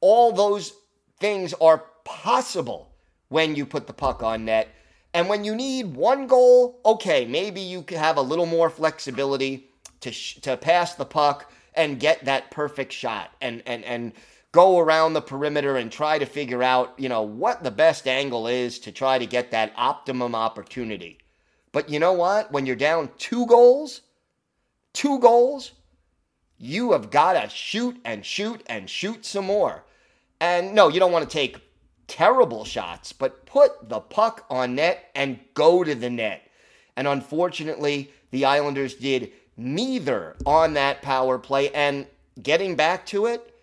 All 0.00 0.32
those 0.32 0.72
things 1.18 1.54
are 1.54 1.84
possible 2.04 2.92
when 3.28 3.54
you 3.54 3.66
put 3.66 3.86
the 3.86 3.92
puck 3.92 4.22
on 4.22 4.44
net. 4.44 4.68
And 5.12 5.28
when 5.28 5.44
you 5.44 5.54
need 5.54 5.94
one 5.94 6.26
goal, 6.26 6.80
okay, 6.84 7.24
maybe 7.24 7.60
you 7.60 7.84
have 7.90 8.16
a 8.16 8.22
little 8.22 8.46
more 8.46 8.70
flexibility 8.70 9.70
to 10.00 10.12
sh- 10.12 10.40
to 10.42 10.56
pass 10.56 10.94
the 10.94 11.04
puck 11.04 11.52
and 11.74 12.00
get 12.00 12.24
that 12.24 12.50
perfect 12.50 12.92
shot 12.92 13.30
and 13.40 13.62
and 13.66 13.84
and 13.84 14.12
go 14.52 14.78
around 14.78 15.12
the 15.12 15.20
perimeter 15.20 15.76
and 15.76 15.92
try 15.92 16.18
to 16.18 16.26
figure 16.26 16.62
out, 16.62 16.94
you 16.98 17.08
know, 17.08 17.22
what 17.22 17.62
the 17.62 17.70
best 17.70 18.08
angle 18.08 18.46
is 18.46 18.78
to 18.80 18.92
try 18.92 19.18
to 19.18 19.26
get 19.26 19.50
that 19.50 19.72
optimum 19.76 20.34
opportunity. 20.34 21.18
But 21.72 21.88
you 21.88 22.00
know 22.00 22.12
what? 22.12 22.50
When 22.50 22.66
you're 22.66 22.76
down 22.76 23.10
two 23.16 23.46
goals, 23.46 24.00
two 24.92 25.20
goals, 25.20 25.72
you 26.58 26.92
have 26.92 27.10
got 27.10 27.40
to 27.40 27.48
shoot 27.48 28.00
and 28.04 28.26
shoot 28.26 28.62
and 28.66 28.90
shoot 28.90 29.24
some 29.24 29.46
more. 29.46 29.84
And 30.40 30.74
no, 30.74 30.88
you 30.88 30.98
don't 30.98 31.12
want 31.12 31.28
to 31.28 31.32
take 31.32 31.62
terrible 32.06 32.64
shots, 32.64 33.12
but 33.12 33.46
put 33.46 33.88
the 33.88 34.00
puck 34.00 34.44
on 34.50 34.74
net 34.74 35.10
and 35.14 35.38
go 35.54 35.84
to 35.84 35.94
the 35.94 36.10
net. 36.10 36.42
And 36.96 37.06
unfortunately, 37.06 38.12
the 38.32 38.44
Islanders 38.46 38.94
did 38.94 39.30
neither 39.56 40.36
on 40.44 40.74
that 40.74 41.02
power 41.02 41.38
play. 41.38 41.70
And 41.70 42.06
getting 42.42 42.74
back 42.74 43.06
to 43.06 43.26
it, 43.26 43.54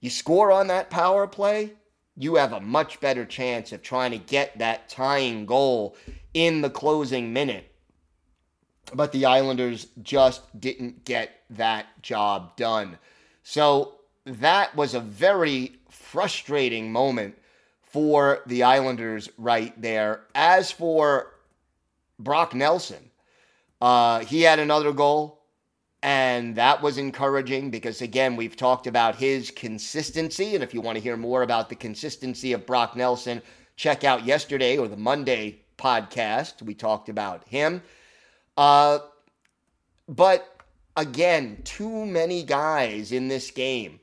you 0.00 0.10
score 0.10 0.50
on 0.50 0.66
that 0.68 0.90
power 0.90 1.26
play, 1.26 1.74
you 2.16 2.34
have 2.36 2.52
a 2.52 2.60
much 2.60 3.00
better 3.00 3.24
chance 3.24 3.72
of 3.72 3.82
trying 3.82 4.10
to 4.10 4.18
get 4.18 4.58
that 4.58 4.88
tying 4.88 5.46
goal 5.46 5.96
in 6.34 6.60
the 6.60 6.70
closing 6.70 7.32
minute. 7.32 7.66
But 8.92 9.12
the 9.12 9.26
Islanders 9.26 9.86
just 10.02 10.42
didn't 10.58 11.04
get 11.04 11.30
that 11.50 12.02
job 12.02 12.56
done. 12.56 12.98
So 13.42 14.00
that 14.24 14.74
was 14.74 14.94
a 14.94 15.00
very 15.00 15.76
frustrating 15.88 16.92
moment 16.92 17.36
for 17.82 18.42
the 18.46 18.62
Islanders 18.62 19.28
right 19.38 19.80
there. 19.80 20.22
As 20.34 20.70
for 20.70 21.34
Brock 22.18 22.54
Nelson, 22.54 23.10
uh, 23.80 24.20
he 24.20 24.42
had 24.42 24.58
another 24.58 24.92
goal, 24.92 25.39
and 26.02 26.56
that 26.56 26.82
was 26.82 26.98
encouraging 26.98 27.70
because, 27.70 28.02
again, 28.02 28.36
we've 28.36 28.56
talked 28.56 28.86
about 28.86 29.16
his 29.16 29.50
consistency. 29.50 30.54
And 30.54 30.64
if 30.64 30.74
you 30.74 30.80
want 30.80 30.96
to 30.96 31.02
hear 31.02 31.16
more 31.16 31.42
about 31.42 31.68
the 31.68 31.76
consistency 31.76 32.52
of 32.52 32.66
Brock 32.66 32.96
Nelson, 32.96 33.42
check 33.76 34.04
out 34.04 34.24
yesterday 34.24 34.78
or 34.78 34.88
the 34.88 34.96
Monday 34.96 35.60
podcast. 35.78 36.62
We 36.62 36.74
talked 36.74 37.08
about 37.08 37.46
him. 37.48 37.82
Uh, 38.56 39.00
But 40.08 40.46
again, 40.96 41.62
too 41.64 42.04
many 42.06 42.42
guys 42.42 43.12
in 43.12 43.28
this 43.28 43.50
game 43.50 44.00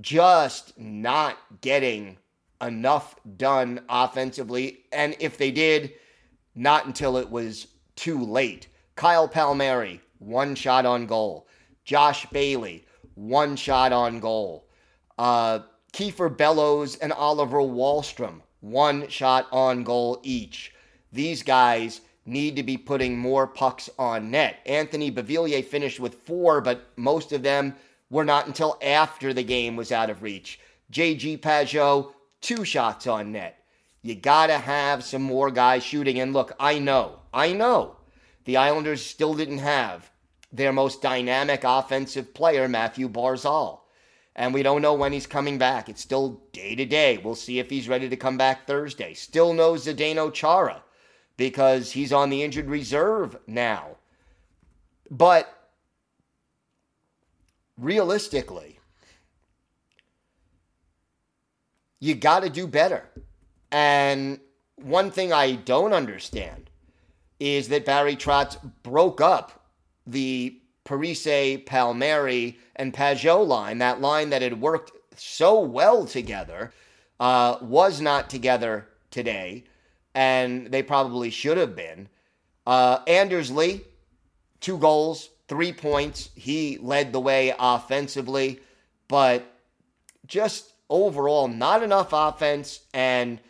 just 0.00 0.78
not 0.78 1.38
getting 1.60 2.18
enough 2.60 3.16
done 3.36 3.80
offensively. 3.88 4.80
And 4.92 5.16
if 5.18 5.38
they 5.38 5.50
did, 5.50 5.94
not 6.54 6.86
until 6.86 7.16
it 7.16 7.30
was 7.30 7.66
too 7.96 8.22
late. 8.22 8.68
Kyle 8.96 9.28
Palmieri, 9.28 10.00
one 10.20 10.54
shot 10.54 10.86
on 10.86 11.06
goal. 11.06 11.48
Josh 11.84 12.26
Bailey, 12.26 12.86
one 13.14 13.56
shot 13.56 13.92
on 13.92 14.20
goal. 14.20 14.68
Uh, 15.18 15.60
Kiefer 15.92 16.34
Bellows 16.34 16.96
and 16.96 17.12
Oliver 17.12 17.58
Wahlstrom, 17.58 18.42
one 18.60 19.08
shot 19.08 19.48
on 19.50 19.82
goal 19.82 20.20
each. 20.22 20.72
These 21.12 21.42
guys 21.42 22.02
need 22.24 22.54
to 22.56 22.62
be 22.62 22.76
putting 22.76 23.18
more 23.18 23.46
pucks 23.46 23.90
on 23.98 24.30
net. 24.30 24.58
Anthony 24.66 25.10
Beauvillier 25.10 25.64
finished 25.64 25.98
with 25.98 26.14
four, 26.14 26.60
but 26.60 26.86
most 26.96 27.32
of 27.32 27.42
them 27.42 27.74
were 28.08 28.24
not 28.24 28.46
until 28.46 28.78
after 28.82 29.32
the 29.32 29.42
game 29.42 29.74
was 29.74 29.90
out 29.90 30.10
of 30.10 30.22
reach. 30.22 30.60
JG 30.92 31.40
Pageau, 31.40 32.12
two 32.40 32.64
shots 32.64 33.06
on 33.06 33.32
net. 33.32 33.64
You 34.02 34.14
got 34.14 34.46
to 34.46 34.58
have 34.58 35.02
some 35.02 35.22
more 35.22 35.50
guys 35.50 35.82
shooting. 35.82 36.20
And 36.20 36.32
look, 36.32 36.52
I 36.60 36.78
know, 36.78 37.20
I 37.32 37.52
know 37.52 37.96
the 38.44 38.56
Islanders 38.56 39.04
still 39.04 39.34
didn't 39.34 39.58
have 39.58 40.10
their 40.52 40.72
most 40.72 41.02
dynamic 41.02 41.62
offensive 41.64 42.34
player, 42.34 42.68
Matthew 42.68 43.08
Barzal. 43.08 43.80
And 44.34 44.54
we 44.54 44.62
don't 44.62 44.82
know 44.82 44.94
when 44.94 45.12
he's 45.12 45.26
coming 45.26 45.58
back. 45.58 45.88
It's 45.88 46.00
still 46.00 46.40
day 46.52 46.74
to 46.74 46.84
day. 46.84 47.18
We'll 47.18 47.34
see 47.34 47.58
if 47.58 47.68
he's 47.68 47.88
ready 47.88 48.08
to 48.08 48.16
come 48.16 48.38
back 48.38 48.66
Thursday. 48.66 49.14
Still 49.14 49.52
no 49.52 49.74
Zdeno 49.74 50.32
Chara 50.32 50.82
because 51.36 51.92
he's 51.92 52.12
on 52.12 52.30
the 52.30 52.42
injured 52.42 52.68
reserve 52.68 53.36
now. 53.46 53.96
But 55.10 55.52
realistically, 57.76 58.78
you 61.98 62.14
got 62.14 62.42
to 62.42 62.50
do 62.50 62.66
better. 62.66 63.08
And 63.72 64.40
one 64.76 65.10
thing 65.10 65.32
I 65.32 65.52
don't 65.56 65.92
understand 65.92 66.69
is 67.40 67.68
that 67.68 67.86
Barry 67.86 68.14
Trotz 68.14 68.58
broke 68.82 69.20
up 69.20 69.66
the 70.06 70.60
Parise, 70.84 71.64
Palmieri, 71.66 72.58
and 72.76 72.92
Pageau 72.92 73.46
line, 73.46 73.78
that 73.78 74.00
line 74.00 74.30
that 74.30 74.42
had 74.42 74.60
worked 74.60 74.92
so 75.16 75.60
well 75.60 76.04
together, 76.04 76.72
uh, 77.18 77.56
was 77.60 78.00
not 78.00 78.30
together 78.30 78.88
today, 79.10 79.64
and 80.14 80.68
they 80.68 80.82
probably 80.82 81.30
should 81.30 81.56
have 81.56 81.76
been. 81.76 82.08
Uh, 82.66 82.98
Anders 83.06 83.50
Lee, 83.50 83.82
two 84.60 84.78
goals, 84.78 85.30
three 85.48 85.72
points. 85.72 86.30
He 86.34 86.78
led 86.78 87.12
the 87.12 87.20
way 87.20 87.54
offensively, 87.58 88.60
but 89.08 89.44
just 90.26 90.72
overall, 90.88 91.48
not 91.48 91.82
enough 91.82 92.10
offense 92.12 92.80
and 92.92 93.40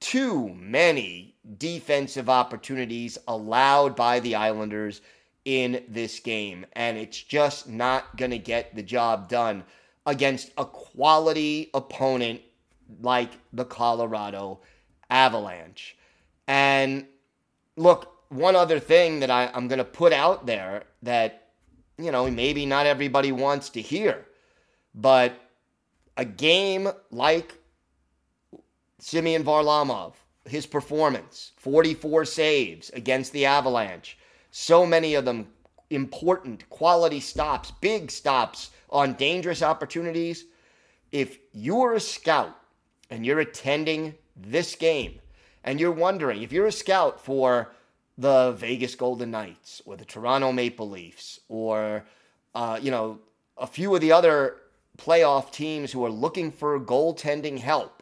too 0.00 0.48
many 0.54 1.34
defensive 1.58 2.28
opportunities 2.28 3.18
allowed 3.26 3.96
by 3.96 4.20
the 4.20 4.34
Islanders 4.34 5.00
in 5.44 5.82
this 5.88 6.20
game. 6.20 6.66
And 6.72 6.96
it's 6.96 7.22
just 7.22 7.68
not 7.68 8.16
going 8.16 8.30
to 8.30 8.38
get 8.38 8.74
the 8.74 8.82
job 8.82 9.28
done 9.28 9.64
against 10.06 10.50
a 10.58 10.64
quality 10.64 11.70
opponent 11.74 12.40
like 13.00 13.30
the 13.52 13.64
Colorado 13.64 14.60
Avalanche. 15.08 15.96
And 16.46 17.06
look, 17.76 18.16
one 18.28 18.56
other 18.56 18.78
thing 18.78 19.20
that 19.20 19.30
I, 19.30 19.50
am 19.54 19.68
going 19.68 19.78
to 19.78 19.84
put 19.84 20.12
out 20.12 20.46
there 20.46 20.84
that, 21.02 21.48
you 21.98 22.10
know, 22.10 22.30
maybe 22.30 22.66
not 22.66 22.86
everybody 22.86 23.32
wants 23.32 23.70
to 23.70 23.80
hear, 23.80 24.26
but 24.94 25.32
a 26.16 26.24
game 26.24 26.88
like 27.10 27.56
Semyon 28.98 29.44
Varlamov, 29.44 30.12
his 30.44 30.66
performance, 30.66 31.52
44 31.56 32.24
saves 32.24 32.90
against 32.90 33.32
the 33.32 33.46
Avalanche, 33.46 34.18
so 34.50 34.84
many 34.86 35.14
of 35.14 35.24
them 35.24 35.48
important 35.90 36.68
quality 36.70 37.20
stops, 37.20 37.72
big 37.80 38.10
stops 38.10 38.70
on 38.88 39.14
dangerous 39.14 39.62
opportunities. 39.62 40.44
If 41.12 41.38
you're 41.52 41.94
a 41.94 42.00
scout 42.00 42.56
and 43.10 43.26
you're 43.26 43.40
attending 43.40 44.14
this 44.36 44.74
game 44.76 45.20
and 45.64 45.80
you're 45.80 45.92
wondering, 45.92 46.42
if 46.42 46.52
you're 46.52 46.66
a 46.66 46.72
scout 46.72 47.20
for 47.20 47.72
the 48.16 48.52
Vegas 48.52 48.94
Golden 48.94 49.30
Knights 49.30 49.82
or 49.84 49.96
the 49.96 50.04
Toronto 50.04 50.52
Maple 50.52 50.88
Leafs 50.88 51.40
or, 51.48 52.04
uh, 52.54 52.78
you 52.80 52.90
know, 52.90 53.18
a 53.56 53.66
few 53.66 53.94
of 53.94 54.00
the 54.00 54.12
other 54.12 54.56
playoff 54.96 55.50
teams 55.50 55.92
who 55.92 56.04
are 56.04 56.10
looking 56.10 56.52
for 56.52 56.78
goaltending 56.78 57.58
help, 57.58 57.99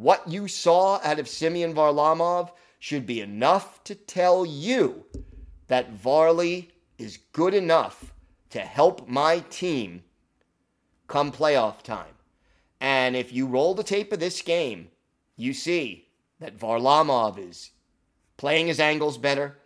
what 0.00 0.26
you 0.26 0.48
saw 0.48 0.98
out 1.04 1.18
of 1.18 1.28
Semyon 1.28 1.74
Varlamov 1.74 2.52
should 2.78 3.04
be 3.04 3.20
enough 3.20 3.84
to 3.84 3.94
tell 3.94 4.46
you 4.46 5.04
that 5.68 5.92
Varley 5.92 6.70
is 6.96 7.18
good 7.32 7.52
enough 7.52 8.14
to 8.48 8.60
help 8.60 9.06
my 9.06 9.40
team 9.50 10.02
come 11.06 11.30
playoff 11.30 11.82
time. 11.82 12.14
And 12.80 13.14
if 13.14 13.30
you 13.30 13.46
roll 13.46 13.74
the 13.74 13.82
tape 13.82 14.10
of 14.10 14.20
this 14.20 14.40
game, 14.40 14.88
you 15.36 15.52
see 15.52 16.08
that 16.38 16.58
Varlamov 16.58 17.38
is 17.38 17.70
playing 18.38 18.68
his 18.68 18.80
angles 18.80 19.18
better. 19.18 19.58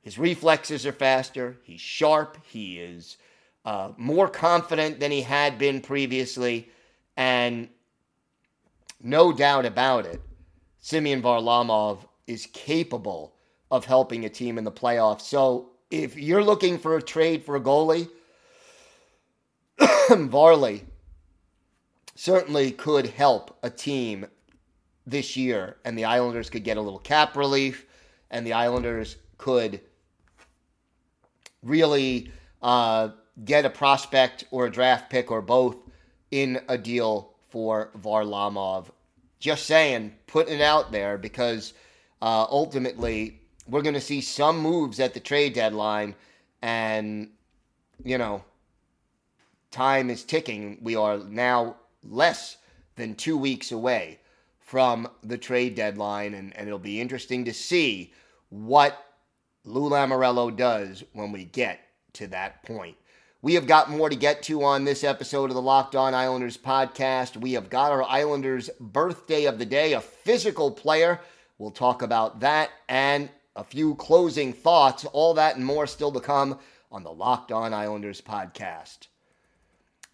His 0.00 0.18
reflexes 0.18 0.86
are 0.86 0.92
faster. 0.92 1.58
He's 1.64 1.82
sharp. 1.82 2.38
He 2.46 2.78
is 2.78 3.18
uh, 3.66 3.90
more 3.98 4.28
confident 4.28 5.00
than 5.00 5.10
he 5.10 5.20
had 5.20 5.58
been 5.58 5.82
previously. 5.82 6.70
And 7.14 7.68
no 9.02 9.32
doubt 9.32 9.66
about 9.66 10.06
it, 10.06 10.20
Semyon 10.80 11.22
Varlamov 11.22 11.98
is 12.26 12.46
capable 12.52 13.34
of 13.70 13.84
helping 13.84 14.24
a 14.24 14.28
team 14.28 14.58
in 14.58 14.64
the 14.64 14.72
playoffs. 14.72 15.22
So 15.22 15.70
if 15.90 16.16
you're 16.16 16.44
looking 16.44 16.78
for 16.78 16.96
a 16.96 17.02
trade 17.02 17.44
for 17.44 17.56
a 17.56 17.60
goalie, 17.60 18.08
Varley 20.10 20.84
certainly 22.14 22.70
could 22.70 23.06
help 23.06 23.56
a 23.62 23.70
team 23.70 24.26
this 25.06 25.36
year, 25.36 25.76
and 25.84 25.98
the 25.98 26.04
Islanders 26.04 26.48
could 26.48 26.64
get 26.64 26.76
a 26.76 26.80
little 26.80 26.98
cap 26.98 27.36
relief, 27.36 27.86
and 28.30 28.46
the 28.46 28.52
Islanders 28.52 29.16
could 29.38 29.80
really 31.62 32.30
uh, 32.62 33.08
get 33.44 33.64
a 33.64 33.70
prospect 33.70 34.44
or 34.50 34.66
a 34.66 34.70
draft 34.70 35.10
pick 35.10 35.30
or 35.30 35.42
both 35.42 35.76
in 36.30 36.60
a 36.68 36.78
deal 36.78 37.31
for 37.52 37.90
Varlamov. 37.98 38.86
Just 39.38 39.66
saying, 39.66 40.14
putting 40.26 40.54
it 40.54 40.62
out 40.62 40.90
there 40.90 41.18
because 41.18 41.74
uh, 42.22 42.46
ultimately 42.50 43.40
we're 43.68 43.82
going 43.82 43.94
to 43.94 44.00
see 44.00 44.22
some 44.22 44.58
moves 44.58 44.98
at 44.98 45.12
the 45.12 45.20
trade 45.20 45.52
deadline, 45.52 46.14
and 46.62 47.28
you 48.02 48.16
know, 48.16 48.42
time 49.70 50.08
is 50.08 50.24
ticking. 50.24 50.78
We 50.80 50.96
are 50.96 51.18
now 51.18 51.76
less 52.02 52.56
than 52.96 53.14
two 53.14 53.36
weeks 53.36 53.70
away 53.70 54.18
from 54.60 55.08
the 55.22 55.36
trade 55.36 55.74
deadline, 55.74 56.32
and, 56.32 56.56
and 56.56 56.66
it'll 56.66 56.78
be 56.78 57.00
interesting 57.00 57.44
to 57.44 57.52
see 57.52 58.14
what 58.48 59.04
Lou 59.64 59.90
Lamoriello 59.90 60.56
does 60.56 61.04
when 61.12 61.32
we 61.32 61.44
get 61.44 61.80
to 62.14 62.26
that 62.28 62.62
point. 62.62 62.96
We 63.44 63.54
have 63.54 63.66
got 63.66 63.90
more 63.90 64.08
to 64.08 64.14
get 64.14 64.44
to 64.44 64.62
on 64.62 64.84
this 64.84 65.02
episode 65.02 65.50
of 65.50 65.56
the 65.56 65.60
Locked 65.60 65.96
On 65.96 66.14
Islanders 66.14 66.56
podcast. 66.56 67.36
We 67.36 67.54
have 67.54 67.68
got 67.68 67.90
our 67.90 68.04
Islanders 68.04 68.70
birthday 68.78 69.46
of 69.46 69.58
the 69.58 69.66
day, 69.66 69.94
a 69.94 70.00
physical 70.00 70.70
player. 70.70 71.20
We'll 71.58 71.72
talk 71.72 72.02
about 72.02 72.38
that 72.38 72.70
and 72.88 73.28
a 73.56 73.64
few 73.64 73.96
closing 73.96 74.52
thoughts, 74.52 75.04
all 75.06 75.34
that 75.34 75.56
and 75.56 75.66
more 75.66 75.88
still 75.88 76.12
to 76.12 76.20
come 76.20 76.60
on 76.92 77.02
the 77.02 77.10
Locked 77.10 77.50
On 77.50 77.74
Islanders 77.74 78.20
podcast. 78.20 79.08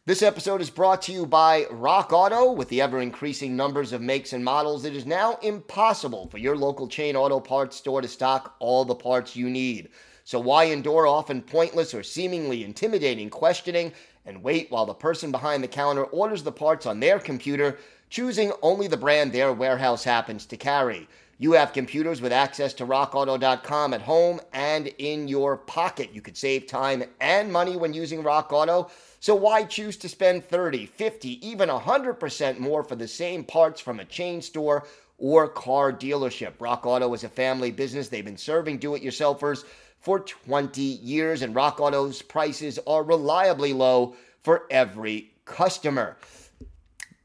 This 0.07 0.23
episode 0.23 0.63
is 0.63 0.71
brought 0.71 1.03
to 1.03 1.13
you 1.13 1.27
by 1.27 1.67
Rock 1.71 2.15
Auto. 2.15 2.53
With 2.53 2.71
the 2.71 2.81
ever 2.81 2.99
increasing 2.99 3.55
numbers 3.55 3.93
of 3.93 4.01
makes 4.01 4.33
and 4.33 4.43
models, 4.43 4.87
it 4.87 4.97
is 4.97 5.05
now 5.05 5.39
impossible 5.43 6.29
for 6.29 6.39
your 6.39 6.57
local 6.57 6.89
chain 6.89 7.15
auto 7.15 7.41
parts 7.41 7.77
store 7.77 8.01
to 8.01 8.09
stock 8.09 8.57
all 8.59 8.87
the 8.87 8.95
parts 8.95 9.37
you 9.37 9.51
need. 9.51 9.91
So, 10.29 10.39
why 10.39 10.65
endure 10.65 11.07
often 11.07 11.41
pointless 11.41 11.95
or 11.95 12.03
seemingly 12.03 12.63
intimidating 12.63 13.31
questioning 13.31 13.95
and 14.27 14.43
wait 14.43 14.71
while 14.71 14.85
the 14.85 14.93
person 14.93 15.33
behind 15.33 15.65
the 15.65 15.69
counter 15.69 16.05
orders 16.05 16.43
the 16.43 16.53
parts 16.53 16.85
on 16.85 17.01
their 17.01 17.19
computer, 17.19 17.79
choosing 18.11 18.53
only 18.61 18.89
the 18.89 18.97
brand 18.99 19.33
their 19.33 19.55
warehouse 19.55 20.05
happens 20.05 20.45
to 20.45 20.59
carry? 20.59 21.09
You 21.39 21.53
have 21.53 21.73
computers 21.73 22.21
with 22.21 22.31
access 22.31 22.75
to 22.75 22.85
rockauto.com 22.85 23.95
at 23.95 24.03
home 24.03 24.43
and 24.53 24.89
in 24.99 25.29
your 25.29 25.57
pocket. 25.57 26.11
You 26.13 26.21
could 26.21 26.37
save 26.37 26.67
time 26.67 27.05
and 27.23 27.51
money 27.51 27.79
when 27.79 27.95
using 27.95 28.23
Rock 28.23 28.53
Auto. 28.53 28.91
So 29.21 29.35
why 29.35 29.65
choose 29.65 29.97
to 29.97 30.11
spend 30.11 30.45
30, 30.45 30.85
50, 30.85 31.49
even 31.49 31.71
100% 31.71 32.59
more 32.59 32.83
for 32.83 32.97
the 32.97 33.09
same 33.09 33.45
parts 33.45 33.81
from 33.81 33.99
a 33.99 34.05
chain 34.05 34.43
store 34.43 34.87
or 35.17 35.49
car 35.49 35.91
dealership? 35.91 36.53
Rock 36.59 36.85
Auto 36.85 37.15
is 37.15 37.25
a 37.25 37.31
family 37.31 37.71
business. 37.71 38.09
They've 38.09 38.23
been 38.23 38.37
serving 38.37 38.77
do-it-yourselfers 38.77 39.65
for 40.01 40.21
20 40.21 40.81
years, 40.81 41.43
and 41.43 41.55
Rock 41.55 41.81
Auto's 41.81 42.23
prices 42.23 42.79
are 42.87 43.03
reliably 43.03 43.73
low 43.73 44.15
for 44.41 44.65
every 44.71 45.33
customer. 45.45 46.17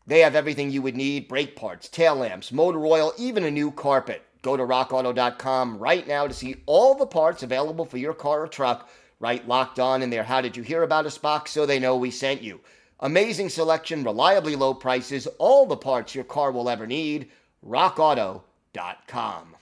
They 0.06 0.20
have 0.20 0.36
everything 0.36 0.70
you 0.70 0.82
would 0.82 0.98
need 0.98 1.28
brake 1.28 1.56
parts, 1.56 1.88
tail 1.88 2.16
lamps, 2.16 2.52
motor 2.52 2.86
oil, 2.86 3.14
even 3.18 3.44
a 3.46 3.52
new 3.52 3.72
carpet. 3.72 4.22
Go 4.42 4.58
to 4.58 4.64
rockauto.com 4.64 5.78
right 5.78 6.06
now 6.06 6.28
to 6.28 6.34
see 6.34 6.58
all 6.66 6.96
the 6.96 7.06
parts 7.06 7.44
available 7.44 7.86
for 7.86 7.98
your 7.98 8.14
car 8.14 8.44
or 8.44 8.48
truck, 8.48 8.90
right 9.20 9.48
locked 9.48 9.80
on 9.80 10.02
in 10.02 10.10
there. 10.10 10.24
How 10.24 10.42
did 10.42 10.58
you 10.58 10.64
hear 10.64 10.84
about 10.84 11.06
us 11.06 11.18
box 11.18 11.52
so 11.52 11.66
they 11.66 11.80
know 11.80 11.96
we 11.96 12.12
sent 12.12 12.42
you? 12.42 12.60
Amazing 13.00 13.50
selection, 13.50 14.04
reliably 14.04 14.58
low 14.58 14.74
prices, 14.74 15.28
all 15.38 15.66
the 15.66 15.78
parts 15.78 16.14
your 16.14 16.26
car 16.26 16.52
will 16.52 16.70
ever 16.70 16.86
need. 16.86 17.30
rockauto.com. 17.66 19.56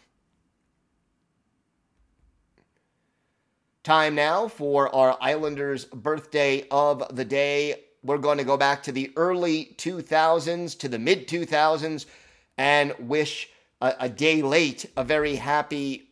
Time 3.84 4.14
now 4.14 4.48
for 4.48 4.94
our 4.96 5.18
Islanders 5.20 5.86
birthday 5.86 6.68
of 6.70 7.04
the 7.16 7.26
day. 7.26 7.86
We're 8.04 8.20
going 8.20 8.38
to 8.38 8.44
go 8.44 8.56
back 8.56 8.84
to 8.84 8.92
the 8.92 9.12
early 9.16 9.74
2000s 9.78 10.78
to 10.78 10.88
the 10.88 11.00
mid 11.00 11.28
2000s 11.28 12.06
and 12.60 12.94
wish 13.00 13.50
a, 13.82 13.96
a 14.02 14.08
day 14.08 14.44
late 14.44 14.86
a 14.96 15.04
very 15.04 15.36
happy 15.36 16.10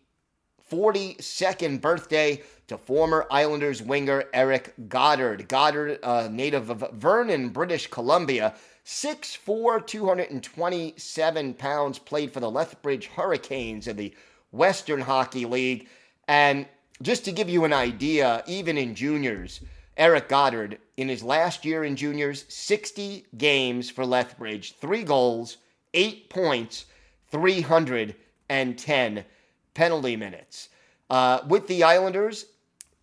42nd 0.71 1.79
birthday 1.79 2.41
to 2.69 2.75
former 2.75 3.27
Islanders 3.29 3.83
winger 3.83 4.23
Eric 4.33 4.73
Goddard. 4.87 5.47
Godard, 5.47 5.99
uh, 6.01 6.27
native 6.31 6.71
of 6.71 6.91
Vernon, 6.93 7.49
British 7.49 7.85
Columbia, 7.85 8.55
6'4, 8.83 9.85
227 9.85 11.53
pounds, 11.53 11.99
played 11.99 12.33
for 12.33 12.39
the 12.39 12.49
Lethbridge 12.49 13.05
Hurricanes 13.05 13.87
in 13.87 13.95
the 13.95 14.11
Western 14.49 15.01
Hockey 15.01 15.45
League. 15.45 15.87
And 16.27 16.65
just 17.01 17.25
to 17.25 17.31
give 17.31 17.49
you 17.49 17.63
an 17.63 17.73
idea, 17.73 18.43
even 18.47 18.77
in 18.77 18.95
juniors, 18.95 19.61
Eric 19.97 20.29
Godard, 20.29 20.77
in 20.97 21.09
his 21.09 21.23
last 21.23 21.65
year 21.65 21.83
in 21.83 21.95
juniors, 21.95 22.45
60 22.49 23.25
games 23.37 23.89
for 23.89 24.05
Lethbridge, 24.05 24.75
three 24.75 25.03
goals, 25.03 25.57
eight 25.93 26.29
points, 26.29 26.85
310 27.31 29.25
penalty 29.73 30.15
minutes. 30.15 30.69
Uh, 31.09 31.39
with 31.47 31.67
the 31.67 31.83
Islanders, 31.83 32.45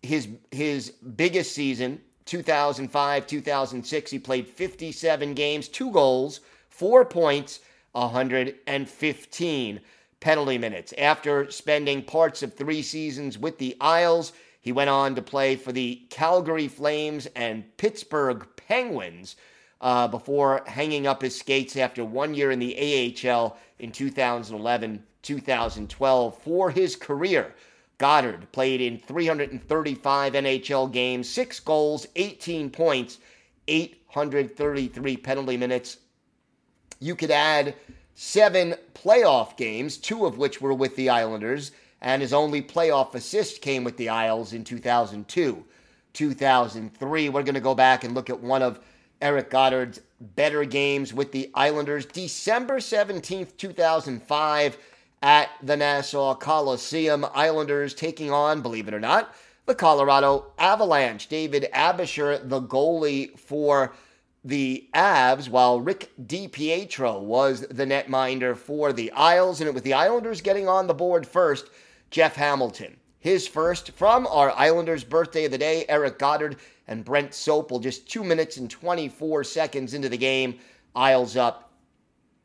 his 0.01 0.27
his 0.51 0.91
biggest 0.91 1.53
season, 1.53 2.01
2005 2.25 3.27
2006, 3.27 4.11
he 4.11 4.19
played 4.19 4.47
57 4.47 5.33
games, 5.33 5.67
two 5.67 5.91
goals, 5.91 6.39
four 6.69 7.03
points, 7.03 7.59
115 7.91 9.79
penalty 10.19 10.57
minutes. 10.57 10.93
After 10.97 11.49
spending 11.51 12.03
parts 12.03 12.43
of 12.43 12.53
three 12.53 12.81
seasons 12.81 13.37
with 13.37 13.57
the 13.57 13.75
Isles, 13.79 14.33
he 14.59 14.71
went 14.71 14.89
on 14.89 15.15
to 15.15 15.21
play 15.21 15.55
for 15.55 15.71
the 15.71 16.01
Calgary 16.09 16.67
Flames 16.67 17.27
and 17.35 17.65
Pittsburgh 17.77 18.45
Penguins 18.55 19.35
uh, 19.79 20.07
before 20.07 20.63
hanging 20.65 21.07
up 21.07 21.21
his 21.21 21.37
skates 21.37 21.75
after 21.75 22.03
one 22.03 22.33
year 22.33 22.51
in 22.51 22.59
the 22.59 23.15
AHL 23.25 23.57
in 23.79 23.91
2011 23.91 25.03
2012 25.23 26.37
for 26.41 26.71
his 26.71 26.95
career. 26.95 27.53
Godard 27.97 28.51
played 28.51 28.79
in 28.79 28.97
335 28.97 30.33
NHL 30.33 30.91
games, 30.91 31.27
six 31.29 31.59
goals, 31.59 32.07
18 32.15 32.69
points, 32.69 33.17
833 33.67 35.17
penalty 35.17 35.57
minutes. 35.57 35.97
You 36.99 37.15
could 37.15 37.31
add 37.31 37.75
seven 38.19 38.73
playoff 38.95 39.55
games, 39.57 39.95
two 39.95 40.25
of 40.25 40.39
which 40.39 40.59
were 40.59 40.73
with 40.73 40.95
the 40.95 41.07
Islanders, 41.07 41.71
and 42.01 42.21
his 42.21 42.33
only 42.33 42.63
playoff 42.63 43.13
assist 43.13 43.61
came 43.61 43.83
with 43.83 43.95
the 43.95 44.09
Isles 44.09 44.53
in 44.53 44.63
2002. 44.63 45.63
2003. 46.13 47.29
We're 47.29 47.43
going 47.43 47.53
to 47.53 47.61
go 47.61 47.75
back 47.75 48.03
and 48.03 48.15
look 48.15 48.31
at 48.31 48.41
one 48.41 48.63
of 48.63 48.79
Eric 49.21 49.51
Godard's 49.51 50.01
better 50.35 50.65
games 50.65 51.13
with 51.13 51.31
the 51.31 51.51
Islanders. 51.53 52.07
December 52.07 52.79
17th, 52.79 53.55
2005, 53.55 54.77
at 55.21 55.49
the 55.61 55.77
Nassau 55.77 56.33
Coliseum. 56.33 57.23
Islanders 57.35 57.93
taking 57.93 58.31
on, 58.31 58.63
believe 58.63 58.87
it 58.87 58.95
or 58.95 58.99
not, 58.99 59.35
the 59.67 59.75
Colorado 59.75 60.47
Avalanche. 60.57 61.27
David 61.29 61.67
Aebischer, 61.71 62.49
the 62.49 62.61
goalie 62.61 63.37
for 63.37 63.93
the 64.47 64.87
Avs, 64.93 65.49
while 65.49 65.81
Rick 65.81 66.09
DiPietro 66.25 67.19
was 67.19 67.67
the 67.67 67.85
netminder 67.85 68.55
for 68.55 68.93
the 68.93 69.11
Isles, 69.11 69.59
and 69.59 69.67
it 69.67 69.73
was 69.73 69.83
the 69.83 69.93
Islanders 69.93 70.39
getting 70.39 70.69
on 70.69 70.87
the 70.87 70.93
board 70.93 71.27
first. 71.27 71.69
Jeff 72.11 72.37
Hamilton, 72.37 72.95
his 73.19 73.45
first 73.45 73.91
from 73.91 74.25
our 74.27 74.51
Islanders' 74.51 75.03
birthday 75.03 75.43
of 75.43 75.51
the 75.51 75.57
day. 75.57 75.83
Eric 75.89 76.17
Godard 76.17 76.55
and 76.87 77.03
Brent 77.03 77.31
Sopel, 77.31 77.83
just 77.83 78.09
two 78.09 78.23
minutes 78.23 78.55
and 78.55 78.71
24 78.71 79.43
seconds 79.43 79.93
into 79.93 80.07
the 80.07 80.17
game, 80.17 80.57
Isles 80.95 81.35
up 81.35 81.73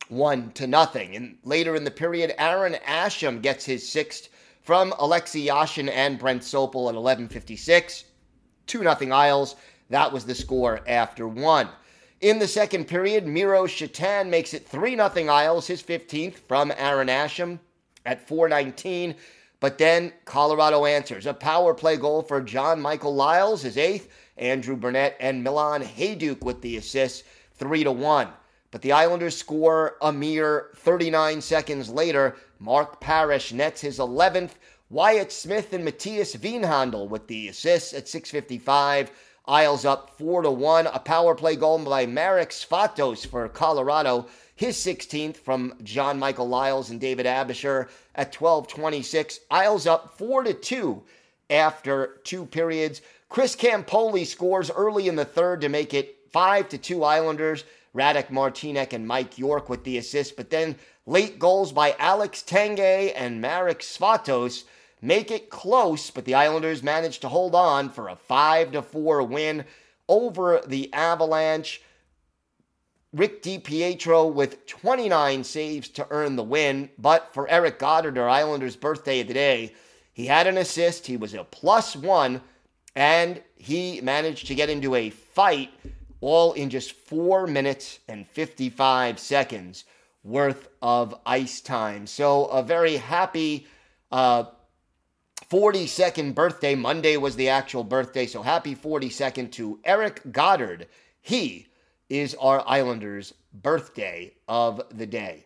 one 0.08 0.50
to 0.54 0.66
nothing. 0.66 1.14
And 1.14 1.38
later 1.44 1.76
in 1.76 1.84
the 1.84 1.92
period, 1.92 2.34
Aaron 2.36 2.74
Asham 2.84 3.40
gets 3.40 3.64
his 3.64 3.88
sixth 3.88 4.28
from 4.60 4.92
Alexei 4.98 5.46
Yashin 5.46 5.88
and 5.88 6.18
Brent 6.18 6.42
Sopel 6.42 6.88
at 6.88 6.96
11:56. 6.96 8.02
Two 8.66 8.82
nothing 8.82 9.12
Isles. 9.12 9.54
That 9.88 10.12
was 10.12 10.24
the 10.24 10.34
score 10.34 10.80
after 10.88 11.28
one. 11.28 11.68
In 12.22 12.38
the 12.38 12.46
second 12.46 12.86
period, 12.86 13.26
Miro 13.26 13.66
Satan 13.66 14.30
makes 14.30 14.54
it 14.54 14.64
3 14.64 14.94
0 14.94 15.28
Isles, 15.28 15.66
his 15.66 15.82
15th 15.82 16.36
from 16.46 16.72
Aaron 16.76 17.08
Asham 17.08 17.58
at 18.06 18.28
419. 18.28 19.16
But 19.58 19.76
then 19.76 20.12
Colorado 20.24 20.84
answers. 20.84 21.26
A 21.26 21.34
power 21.34 21.74
play 21.74 21.96
goal 21.96 22.22
for 22.22 22.40
John 22.40 22.80
Michael 22.80 23.12
Liles, 23.12 23.62
his 23.62 23.76
eighth. 23.76 24.08
Andrew 24.36 24.76
Brunette 24.76 25.16
and 25.18 25.42
Milan 25.42 25.82
Hejduk 25.82 26.42
with 26.42 26.62
the 26.62 26.76
assists, 26.76 27.24
3 27.54 27.82
to 27.82 27.90
1. 27.90 28.28
But 28.70 28.82
the 28.82 28.92
Islanders 28.92 29.36
score 29.36 29.96
a 30.00 30.12
mere 30.12 30.70
39 30.76 31.40
seconds 31.40 31.90
later. 31.90 32.36
Mark 32.60 33.00
Parrish 33.00 33.52
nets 33.52 33.80
his 33.80 33.98
11th. 33.98 34.52
Wyatt 34.90 35.32
Smith 35.32 35.72
and 35.72 35.84
Mattias 35.84 36.36
Weinhandl 36.36 37.08
with 37.08 37.26
the 37.26 37.48
assists 37.48 37.92
at 37.92 38.08
655. 38.08 39.10
Isles 39.46 39.84
up 39.84 40.16
4 40.18 40.42
to 40.42 40.50
1. 40.50 40.86
A 40.86 40.98
power 41.00 41.34
play 41.34 41.56
goal 41.56 41.78
by 41.78 42.06
Marek 42.06 42.50
Svatos 42.50 43.26
for 43.26 43.48
Colorado. 43.48 44.26
His 44.54 44.76
16th 44.76 45.36
from 45.36 45.74
John 45.82 46.18
Michael 46.18 46.48
Liles 46.48 46.90
and 46.90 47.00
David 47.00 47.26
Aebischer 47.26 47.88
at 48.14 48.32
12:26. 48.32 49.40
Isles 49.50 49.86
up 49.86 50.16
4 50.16 50.44
to 50.44 50.54
2 50.54 51.02
after 51.50 52.20
two 52.24 52.46
periods. 52.46 53.02
Chris 53.28 53.56
Campoli 53.56 54.24
scores 54.24 54.70
early 54.70 55.08
in 55.08 55.16
the 55.16 55.24
third 55.24 55.60
to 55.62 55.68
make 55.68 55.92
it 55.92 56.18
5 56.30 56.68
to 56.68 56.78
2 56.78 57.02
Islanders. 57.02 57.64
Radek 57.94 58.28
Martinek 58.28 58.92
and 58.92 59.06
Mike 59.06 59.38
York 59.38 59.68
with 59.68 59.84
the 59.84 59.98
assist, 59.98 60.36
but 60.36 60.50
then 60.50 60.76
late 61.04 61.38
goals 61.38 61.72
by 61.72 61.94
Alex 61.98 62.42
Tanguay 62.42 63.12
and 63.14 63.40
Marek 63.40 63.80
Svatos 63.80 64.64
make 65.02 65.32
it 65.32 65.50
close, 65.50 66.10
but 66.10 66.24
the 66.24 66.36
Islanders 66.36 66.82
managed 66.82 67.20
to 67.22 67.28
hold 67.28 67.54
on 67.54 67.90
for 67.90 68.08
a 68.08 68.16
5 68.16 68.72
to 68.72 68.82
4 68.82 69.24
win 69.24 69.64
over 70.08 70.62
the 70.66 70.90
Avalanche. 70.94 71.82
Rick 73.12 73.42
DiPietro 73.42 74.32
with 74.32 74.64
29 74.66 75.44
saves 75.44 75.88
to 75.90 76.06
earn 76.10 76.36
the 76.36 76.42
win, 76.42 76.88
but 76.96 77.34
for 77.34 77.48
Eric 77.50 77.78
Godard, 77.78 78.16
our 78.16 78.28
Islanders' 78.28 78.76
birthday 78.76 79.20
of 79.20 79.26
the 79.26 79.34
day, 79.34 79.74
he 80.14 80.26
had 80.26 80.46
an 80.46 80.56
assist, 80.56 81.06
he 81.06 81.16
was 81.16 81.34
a 81.34 81.44
plus 81.44 81.96
one, 81.96 82.40
and 82.94 83.42
he 83.56 84.00
managed 84.00 84.46
to 84.46 84.54
get 84.54 84.70
into 84.70 84.94
a 84.94 85.10
fight 85.10 85.70
all 86.20 86.52
in 86.52 86.70
just 86.70 86.92
4 86.92 87.46
minutes 87.46 87.98
and 88.08 88.26
55 88.26 89.18
seconds 89.18 89.84
worth 90.22 90.68
of 90.80 91.14
ice 91.26 91.60
time. 91.60 92.06
So, 92.06 92.46
a 92.46 92.62
very 92.62 92.96
happy 92.96 93.66
uh, 94.12 94.44
42nd 95.52 96.34
birthday. 96.34 96.74
Monday 96.74 97.18
was 97.18 97.36
the 97.36 97.50
actual 97.50 97.84
birthday, 97.84 98.24
so 98.24 98.40
happy 98.40 98.74
42nd 98.74 99.52
to 99.52 99.78
Eric 99.84 100.22
Godard. 100.32 100.86
He 101.20 101.66
is 102.08 102.34
our 102.40 102.66
Islanders' 102.66 103.34
birthday 103.52 104.32
of 104.48 104.80
the 104.94 105.04
day. 105.04 105.44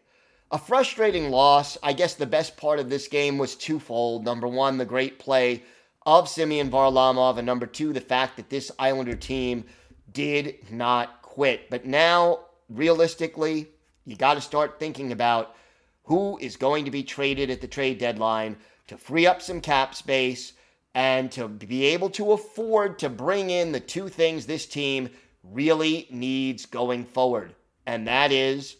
A 0.52 0.58
frustrating 0.58 1.30
loss. 1.30 1.76
I 1.82 1.92
guess 1.92 2.14
the 2.14 2.24
best 2.24 2.56
part 2.56 2.78
of 2.78 2.88
this 2.88 3.08
game 3.08 3.36
was 3.36 3.56
twofold. 3.56 4.24
Number 4.24 4.46
one, 4.46 4.78
the 4.78 4.84
great 4.84 5.18
play 5.18 5.64
of 6.06 6.28
Semyon 6.28 6.70
Varlamov, 6.70 7.38
and 7.38 7.46
number 7.46 7.66
two, 7.66 7.92
the 7.92 8.00
fact 8.00 8.36
that 8.36 8.48
this 8.48 8.70
Islander 8.78 9.16
team 9.16 9.64
did 10.12 10.70
not 10.70 11.20
quit. 11.22 11.68
But 11.68 11.84
now, 11.84 12.44
realistically, 12.68 13.70
you 14.04 14.14
got 14.14 14.34
to 14.34 14.40
start 14.40 14.78
thinking 14.78 15.10
about 15.10 15.56
who 16.04 16.38
is 16.38 16.54
going 16.54 16.84
to 16.84 16.92
be 16.92 17.02
traded 17.02 17.50
at 17.50 17.60
the 17.60 17.66
trade 17.66 17.98
deadline 17.98 18.56
to 18.86 18.96
free 18.96 19.26
up 19.26 19.42
some 19.42 19.60
cap 19.60 19.94
space 19.94 20.52
and 20.94 21.30
to 21.32 21.48
be 21.48 21.84
able 21.84 22.10
to 22.10 22.32
afford 22.32 22.98
to 22.98 23.08
bring 23.08 23.50
in 23.50 23.72
the 23.72 23.80
two 23.80 24.08
things 24.08 24.46
this 24.46 24.66
team 24.66 25.10
really 25.42 26.06
needs 26.10 26.66
going 26.66 27.04
forward. 27.04 27.54
And 27.86 28.08
that 28.08 28.32
is 28.32 28.76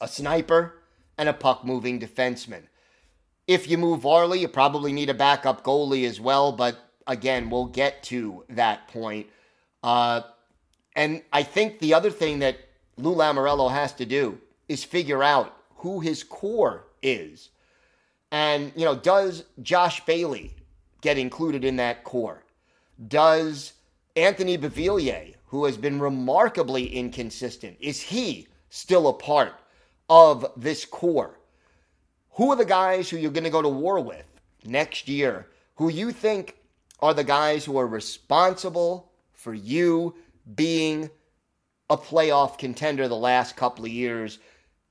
a 0.00 0.08
sniper 0.08 0.82
and 1.18 1.28
a 1.28 1.32
puck 1.32 1.64
moving 1.64 2.00
defenseman. 2.00 2.62
If 3.46 3.68
you 3.68 3.78
move 3.78 4.02
Varley, 4.02 4.40
you 4.40 4.48
probably 4.48 4.92
need 4.92 5.10
a 5.10 5.14
backup 5.14 5.64
goalie 5.64 6.06
as 6.06 6.20
well. 6.20 6.52
But 6.52 6.78
again, 7.06 7.50
we'll 7.50 7.66
get 7.66 8.02
to 8.04 8.44
that 8.50 8.88
point. 8.88 9.26
Uh, 9.82 10.22
and 10.94 11.22
I 11.32 11.42
think 11.42 11.78
the 11.78 11.94
other 11.94 12.10
thing 12.10 12.38
that 12.40 12.58
Lou 12.96 13.14
Lamoriello 13.14 13.70
has 13.70 13.92
to 13.94 14.06
do 14.06 14.38
is 14.68 14.84
figure 14.84 15.22
out 15.22 15.56
who 15.76 16.00
his 16.00 16.22
core 16.22 16.86
is. 17.02 17.50
And, 18.30 18.72
you 18.76 18.84
know, 18.84 18.94
does 18.94 19.44
Josh 19.62 20.04
Bailey 20.04 20.54
get 21.00 21.18
included 21.18 21.64
in 21.64 21.76
that 21.76 22.04
core? 22.04 22.44
Does 23.08 23.72
Anthony 24.16 24.56
Beauvillier, 24.56 25.34
who 25.46 25.64
has 25.64 25.76
been 25.76 26.00
remarkably 26.00 26.86
inconsistent, 26.94 27.76
is 27.80 28.00
he 28.00 28.46
still 28.68 29.08
a 29.08 29.12
part 29.12 29.54
of 30.08 30.46
this 30.56 30.84
core? 30.84 31.38
Who 32.32 32.52
are 32.52 32.56
the 32.56 32.64
guys 32.64 33.10
who 33.10 33.16
you're 33.16 33.30
going 33.30 33.44
to 33.44 33.50
go 33.50 33.62
to 33.62 33.68
war 33.68 34.00
with 34.00 34.26
next 34.64 35.08
year 35.08 35.48
who 35.76 35.88
you 35.88 36.12
think 36.12 36.56
are 37.00 37.14
the 37.14 37.24
guys 37.24 37.64
who 37.64 37.78
are 37.78 37.86
responsible 37.86 39.10
for 39.32 39.54
you 39.54 40.14
being 40.54 41.10
a 41.88 41.96
playoff 41.96 42.58
contender 42.58 43.08
the 43.08 43.16
last 43.16 43.56
couple 43.56 43.84
of 43.84 43.90
years? 43.90 44.38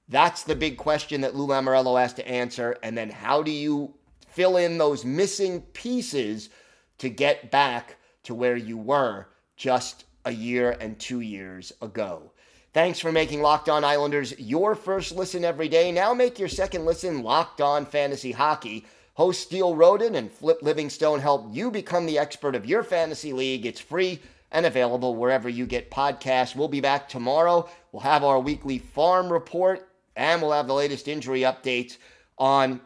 That's 0.09 0.43
the 0.43 0.55
big 0.55 0.77
question 0.77 1.21
that 1.21 1.35
Lou 1.35 1.47
Lamoriello 1.47 1.99
has 1.99 2.13
to 2.15 2.27
answer. 2.27 2.77
And 2.81 2.97
then 2.97 3.11
how 3.11 3.43
do 3.43 3.51
you 3.51 3.93
fill 4.27 4.57
in 4.57 4.77
those 4.77 5.05
missing 5.05 5.61
pieces 5.73 6.49
to 6.97 7.09
get 7.09 7.51
back 7.51 7.97
to 8.23 8.33
where 8.33 8.57
you 8.57 8.77
were 8.77 9.27
just 9.55 10.05
a 10.25 10.31
year 10.31 10.75
and 10.79 10.97
two 10.97 11.19
years 11.19 11.71
ago? 11.81 12.31
Thanks 12.73 12.99
for 12.99 13.11
making 13.11 13.41
Locked 13.41 13.69
On 13.69 13.83
Islanders 13.83 14.37
your 14.39 14.75
first 14.75 15.11
listen 15.11 15.45
every 15.45 15.67
day. 15.67 15.91
Now 15.91 16.13
make 16.13 16.39
your 16.39 16.49
second 16.49 16.85
listen 16.85 17.23
Locked 17.23 17.61
On 17.61 17.85
Fantasy 17.85 18.31
Hockey. 18.31 18.85
Host 19.13 19.41
Steele 19.41 19.75
Roden 19.75 20.15
and 20.15 20.31
Flip 20.31 20.59
Livingstone 20.61 21.19
help 21.19 21.47
you 21.51 21.71
become 21.71 22.05
the 22.05 22.17
expert 22.17 22.55
of 22.55 22.65
your 22.65 22.83
fantasy 22.83 23.33
league. 23.33 23.65
It's 23.65 23.81
free 23.81 24.21
and 24.51 24.65
available 24.65 25.15
wherever 25.15 25.49
you 25.49 25.65
get 25.65 25.91
podcasts. 25.91 26.55
We'll 26.55 26.67
be 26.67 26.79
back 26.79 27.09
tomorrow. 27.09 27.67
We'll 27.91 28.01
have 28.01 28.23
our 28.23 28.39
weekly 28.39 28.79
farm 28.79 29.31
report 29.31 29.88
and 30.19 30.41
we'll 30.41 30.51
have 30.51 30.67
the 30.67 30.73
latest 30.73 31.07
injury 31.07 31.41
updates 31.41 31.97
on 32.37 32.81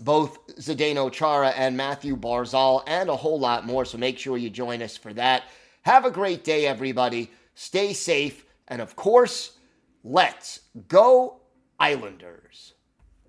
both 0.00 0.46
Zdeno 0.56 1.12
Chara 1.12 1.50
and 1.50 1.76
Matthew 1.76 2.16
Barzal 2.16 2.82
and 2.86 3.10
a 3.10 3.16
whole 3.16 3.38
lot 3.38 3.66
more. 3.66 3.84
So 3.84 3.98
make 3.98 4.18
sure 4.18 4.38
you 4.38 4.48
join 4.48 4.80
us 4.80 4.96
for 4.96 5.12
that. 5.12 5.44
Have 5.82 6.06
a 6.06 6.10
great 6.10 6.44
day, 6.44 6.66
everybody. 6.66 7.30
Stay 7.54 7.92
safe. 7.92 8.46
And 8.68 8.80
of 8.80 8.96
course, 8.96 9.58
let's 10.02 10.60
go, 10.88 11.40
Islanders. 11.78 12.72